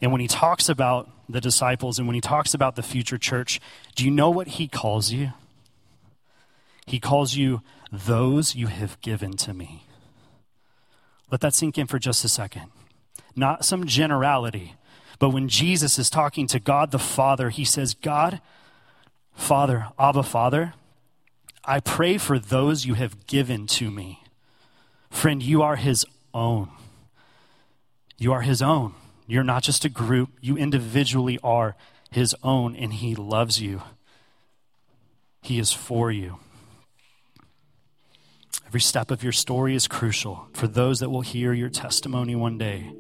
And 0.02 0.12
when 0.12 0.21
he 0.21 0.28
talks 0.28 0.67
about 0.67 1.10
the 1.30 1.41
disciples 1.41 1.98
and 1.98 2.08
when 2.08 2.15
he 2.15 2.21
talks 2.21 2.54
about 2.54 2.76
the 2.76 2.84
future 2.84 3.17
church, 3.17 3.60
do 3.95 4.04
you 4.06 4.12
know 4.12 4.30
what 4.30 4.48
he 4.48 4.67
calls 4.67 5.12
you? 5.12 5.34
He 6.86 7.00
calls 7.00 7.36
you 7.36 7.62
those 7.91 8.56
you 8.56 8.67
have 8.67 9.00
given 9.02 9.38
to 9.38 9.54
me. 9.54 9.84
Let 11.32 11.41
that 11.41 11.54
sink 11.54 11.78
in 11.78 11.88
for 11.88 11.98
just 11.98 12.24
a 12.24 12.30
second. 12.30 12.63
Not 13.36 13.65
some 13.65 13.86
generality, 13.86 14.76
but 15.17 15.30
when 15.30 15.50
Jesus 15.50 15.98
is 15.98 16.10
talking 16.10 16.48
to 16.48 16.60
God 16.60 16.91
the 16.91 17.00
Father, 17.00 17.50
he 17.50 17.65
says, 17.65 17.93
God, 17.95 18.41
Father, 19.34 19.88
Abba, 19.98 20.24
Father, 20.24 20.74
I 21.67 21.80
pray 21.80 22.17
for 22.17 22.38
those 22.38 22.86
you 22.86 22.93
have 22.93 23.25
given 23.25 23.65
to 23.67 23.89
me. 23.89 24.23
Friend, 25.10 25.41
you 25.41 25.62
are 25.62 25.75
his 25.75 26.06
own. 26.34 26.69
You 28.17 28.34
are 28.34 28.41
his 28.41 28.62
own. 28.62 28.93
You're 29.28 29.43
not 29.43 29.63
just 29.63 29.86
a 29.86 29.89
group, 29.89 30.30
you 30.39 30.56
individually 30.56 31.39
are 31.43 31.75
his 32.12 32.36
own, 32.43 32.75
and 32.75 32.93
he 32.93 33.15
loves 33.15 33.60
you. 33.60 33.82
He 35.41 35.58
is 35.58 35.71
for 35.71 36.12
you. 36.12 36.38
Every 38.67 38.82
step 38.82 39.10
of 39.10 39.23
your 39.23 39.32
story 39.32 39.75
is 39.75 39.88
crucial 39.88 40.47
for 40.54 40.67
those 40.67 40.99
that 40.99 41.10
will 41.10 41.21
hear 41.21 41.54
your 41.54 41.69
testimony 41.69 42.36
one 42.36 42.58
day. 42.58 42.91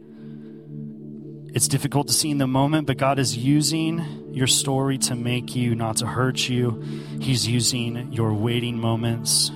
It's 1.55 1.69
difficult 1.69 2.07
to 2.07 2.13
see 2.13 2.31
in 2.31 2.37
the 2.37 2.47
moment, 2.47 2.85
but 2.85 2.97
God 2.97 3.17
is 3.17 3.37
using 3.37 4.33
your 4.33 4.45
story 4.45 4.97
to 4.97 5.15
make 5.15 5.55
you, 5.55 5.73
not 5.73 5.95
to 5.97 6.05
hurt 6.05 6.49
you. 6.49 6.83
He's 7.21 7.47
using 7.47 8.11
your 8.11 8.33
waiting 8.33 8.77
moments, 8.77 9.51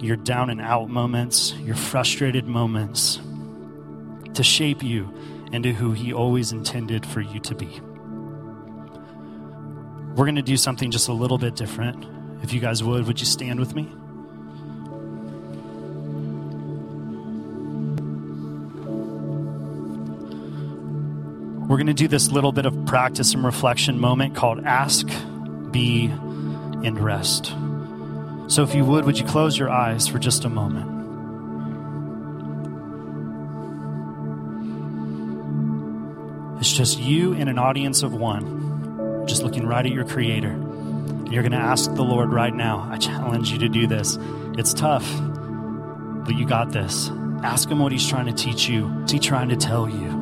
your 0.00 0.16
down 0.16 0.50
and 0.50 0.60
out 0.60 0.90
moments, 0.90 1.54
your 1.60 1.76
frustrated 1.76 2.46
moments 2.46 3.20
to 4.34 4.42
shape 4.42 4.82
you 4.82 5.14
into 5.52 5.72
who 5.72 5.92
He 5.92 6.12
always 6.12 6.50
intended 6.50 7.06
for 7.06 7.20
you 7.20 7.38
to 7.38 7.54
be. 7.54 7.80
We're 10.16 10.24
going 10.24 10.34
to 10.34 10.42
do 10.42 10.56
something 10.56 10.90
just 10.90 11.06
a 11.06 11.12
little 11.12 11.38
bit 11.38 11.54
different. 11.54 12.04
If 12.42 12.52
you 12.52 12.58
guys 12.58 12.82
would, 12.82 13.06
would 13.06 13.20
you 13.20 13.26
stand 13.26 13.60
with 13.60 13.76
me? 13.76 13.88
We're 21.72 21.78
going 21.78 21.86
to 21.86 21.94
do 21.94 22.06
this 22.06 22.30
little 22.30 22.52
bit 22.52 22.66
of 22.66 22.84
practice 22.84 23.32
and 23.32 23.42
reflection 23.42 23.98
moment 23.98 24.36
called 24.36 24.62
Ask, 24.62 25.08
Be, 25.70 26.04
and 26.04 27.00
Rest. 27.00 27.46
So, 28.48 28.62
if 28.62 28.74
you 28.74 28.84
would, 28.84 29.06
would 29.06 29.18
you 29.18 29.24
close 29.24 29.58
your 29.58 29.70
eyes 29.70 30.06
for 30.06 30.18
just 30.18 30.44
a 30.44 30.50
moment? 30.50 30.90
It's 36.60 36.70
just 36.70 36.98
you 36.98 37.32
in 37.32 37.48
an 37.48 37.58
audience 37.58 38.02
of 38.02 38.12
one, 38.12 39.24
just 39.26 39.42
looking 39.42 39.66
right 39.66 39.86
at 39.86 39.92
your 39.92 40.04
Creator. 40.04 40.50
You're 41.30 41.42
going 41.42 41.52
to 41.52 41.56
ask 41.56 41.94
the 41.94 42.04
Lord 42.04 42.34
right 42.34 42.52
now. 42.52 42.86
I 42.92 42.98
challenge 42.98 43.50
you 43.50 43.58
to 43.60 43.70
do 43.70 43.86
this. 43.86 44.18
It's 44.58 44.74
tough, 44.74 45.10
but 46.26 46.34
you 46.34 46.44
got 46.44 46.72
this. 46.72 47.08
Ask 47.42 47.70
Him 47.70 47.78
what 47.78 47.92
He's 47.92 48.06
trying 48.06 48.26
to 48.26 48.34
teach 48.34 48.68
you, 48.68 48.88
what's 48.88 49.12
He 49.12 49.18
trying 49.18 49.48
to 49.48 49.56
tell 49.56 49.88
you? 49.88 50.21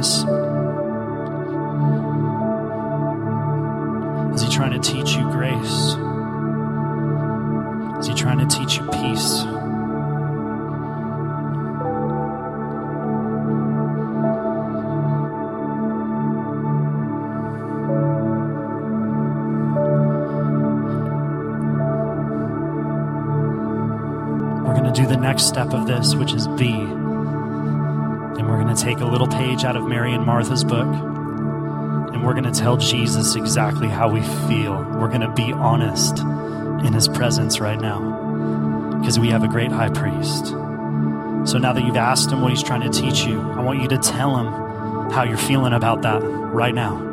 Forgiveness? 0.00 0.24
Is 4.34 4.42
he 4.42 4.54
trying 4.54 4.72
to 4.72 4.78
teach 4.80 5.14
you 5.14 5.30
grace? 5.30 5.96
Is 7.98 8.06
he 8.06 8.14
trying 8.14 8.38
to 8.38 8.46
teach 8.46 8.78
you 8.78 8.84
peace? 8.90 9.44
We're 24.64 24.74
going 24.74 24.84
to 24.84 24.92
do 24.92 25.06
the 25.06 25.18
next 25.20 25.44
step 25.44 25.74
of 25.74 25.86
this, 25.86 26.14
which 26.14 26.32
is 26.32 26.48
Be. 26.48 26.99
Going 28.70 28.78
to 28.78 28.84
take 28.84 29.00
a 29.00 29.04
little 29.04 29.26
page 29.26 29.64
out 29.64 29.74
of 29.74 29.84
Mary 29.84 30.12
and 30.12 30.24
Martha's 30.24 30.62
book. 30.62 30.86
And 30.86 32.24
we're 32.24 32.34
going 32.34 32.44
to 32.44 32.52
tell 32.52 32.76
Jesus 32.76 33.34
exactly 33.34 33.88
how 33.88 34.08
we 34.08 34.20
feel. 34.20 34.74
We're 34.96 35.08
going 35.08 35.22
to 35.22 35.32
be 35.32 35.52
honest 35.52 36.20
in 36.86 36.92
his 36.92 37.08
presence 37.08 37.58
right 37.58 37.80
now 37.80 37.98
because 39.00 39.18
we 39.18 39.30
have 39.30 39.42
a 39.42 39.48
great 39.48 39.72
high 39.72 39.88
priest. 39.88 40.50
So 41.50 41.58
now 41.58 41.72
that 41.72 41.82
you've 41.84 41.96
asked 41.96 42.30
him 42.30 42.42
what 42.42 42.52
he's 42.52 42.62
trying 42.62 42.88
to 42.88 42.90
teach 42.90 43.24
you, 43.24 43.40
I 43.40 43.60
want 43.60 43.82
you 43.82 43.88
to 43.88 43.98
tell 43.98 44.36
him 44.36 45.10
how 45.10 45.24
you're 45.24 45.36
feeling 45.36 45.72
about 45.72 46.02
that 46.02 46.22
right 46.22 46.72
now. 46.72 47.09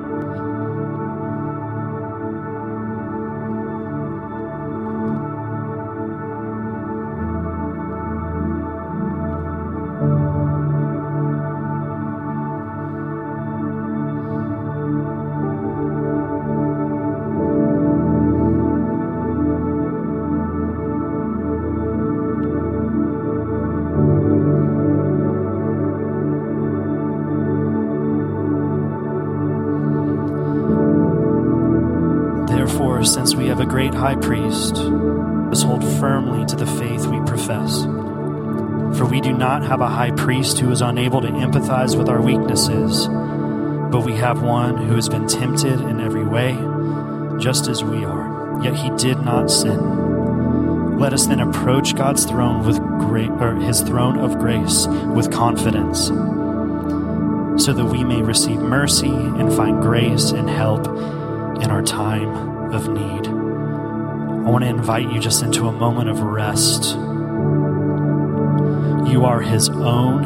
High 33.97 34.15
priest, 34.15 34.75
let 34.75 35.53
us 35.53 35.63
hold 35.63 35.83
firmly 35.99 36.45
to 36.45 36.55
the 36.55 36.67
faith 36.67 37.07
we 37.07 37.19
profess. 37.21 37.83
For 38.95 39.05
we 39.05 39.21
do 39.21 39.33
not 39.33 39.63
have 39.63 39.81
a 39.81 39.89
high 39.89 40.11
priest 40.11 40.59
who 40.59 40.71
is 40.71 40.81
unable 40.81 41.19
to 41.21 41.27
empathize 41.27 41.97
with 41.97 42.07
our 42.07 42.21
weaknesses, 42.21 43.07
but 43.91 44.05
we 44.05 44.13
have 44.13 44.43
one 44.43 44.77
who 44.77 44.93
has 44.93 45.09
been 45.09 45.27
tempted 45.27 45.81
in 45.81 45.99
every 45.99 46.25
way, 46.25 46.53
just 47.39 47.67
as 47.67 47.83
we 47.83 48.05
are, 48.05 48.61
yet 48.63 48.75
he 48.75 48.91
did 48.97 49.19
not 49.21 49.49
sin. 49.49 50.99
Let 50.99 51.13
us 51.13 51.25
then 51.25 51.39
approach 51.39 51.95
God's 51.95 52.25
throne 52.25 52.65
with 52.65 52.79
great 52.99 53.31
or 53.31 53.55
his 53.55 53.81
throne 53.81 54.19
of 54.19 54.37
grace 54.37 54.85
with 54.87 55.31
confidence, 55.31 56.07
so 57.63 57.73
that 57.73 57.89
we 57.91 58.03
may 58.03 58.21
receive 58.21 58.59
mercy 58.59 59.09
and 59.09 59.51
find 59.53 59.81
grace 59.81 60.31
and 60.31 60.47
help 60.47 60.85
in 61.63 61.71
our 61.71 61.81
time 61.81 62.71
of 62.71 62.87
need. 62.89 63.46
I 64.47 64.49
want 64.49 64.63
to 64.63 64.69
invite 64.69 65.11
you 65.11 65.19
just 65.19 65.43
into 65.43 65.67
a 65.67 65.73
moment 65.73 66.07
of 66.07 66.21
rest. 66.21 66.95
You 69.11 69.25
are 69.25 69.41
His 69.41 69.67
own, 69.67 70.23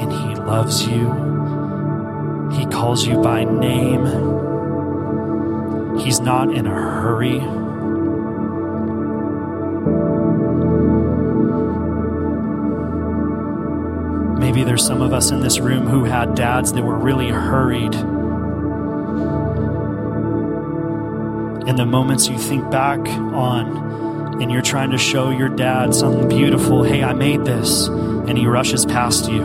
and 0.00 0.10
He 0.10 0.34
loves 0.34 0.84
you. 0.84 1.06
He 2.50 2.66
calls 2.66 3.06
you 3.06 3.22
by 3.22 3.44
name. 3.44 4.04
He's 5.96 6.18
not 6.18 6.52
in 6.52 6.66
a 6.66 6.74
hurry. 6.74 7.38
Maybe 14.40 14.64
there's 14.64 14.84
some 14.84 15.02
of 15.02 15.12
us 15.12 15.30
in 15.30 15.38
this 15.38 15.60
room 15.60 15.86
who 15.86 16.02
had 16.02 16.34
dads 16.34 16.72
that 16.72 16.82
were 16.82 16.98
really 16.98 17.28
hurried. 17.28 17.94
In 21.66 21.76
the 21.76 21.86
moments 21.86 22.28
you 22.28 22.38
think 22.38 22.70
back 22.70 22.98
on 22.98 24.40
and 24.42 24.50
you're 24.50 24.62
trying 24.62 24.90
to 24.90 24.98
show 24.98 25.30
your 25.30 25.48
dad 25.48 25.94
something 25.94 26.28
beautiful, 26.28 26.82
hey, 26.82 27.02
I 27.04 27.12
made 27.12 27.44
this, 27.44 27.86
and 27.86 28.36
he 28.36 28.46
rushes 28.46 28.84
past 28.84 29.30
you. 29.30 29.42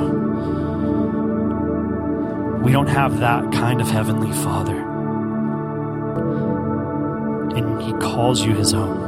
We 2.63 2.71
don't 2.71 2.87
have 2.87 3.19
that 3.19 3.51
kind 3.51 3.79
of 3.79 3.87
heavenly 3.87 4.31
father. 4.31 4.75
And 7.55 7.81
he 7.81 7.93
calls 7.93 8.43
you 8.43 8.53
his 8.53 8.73
own. 8.73 9.06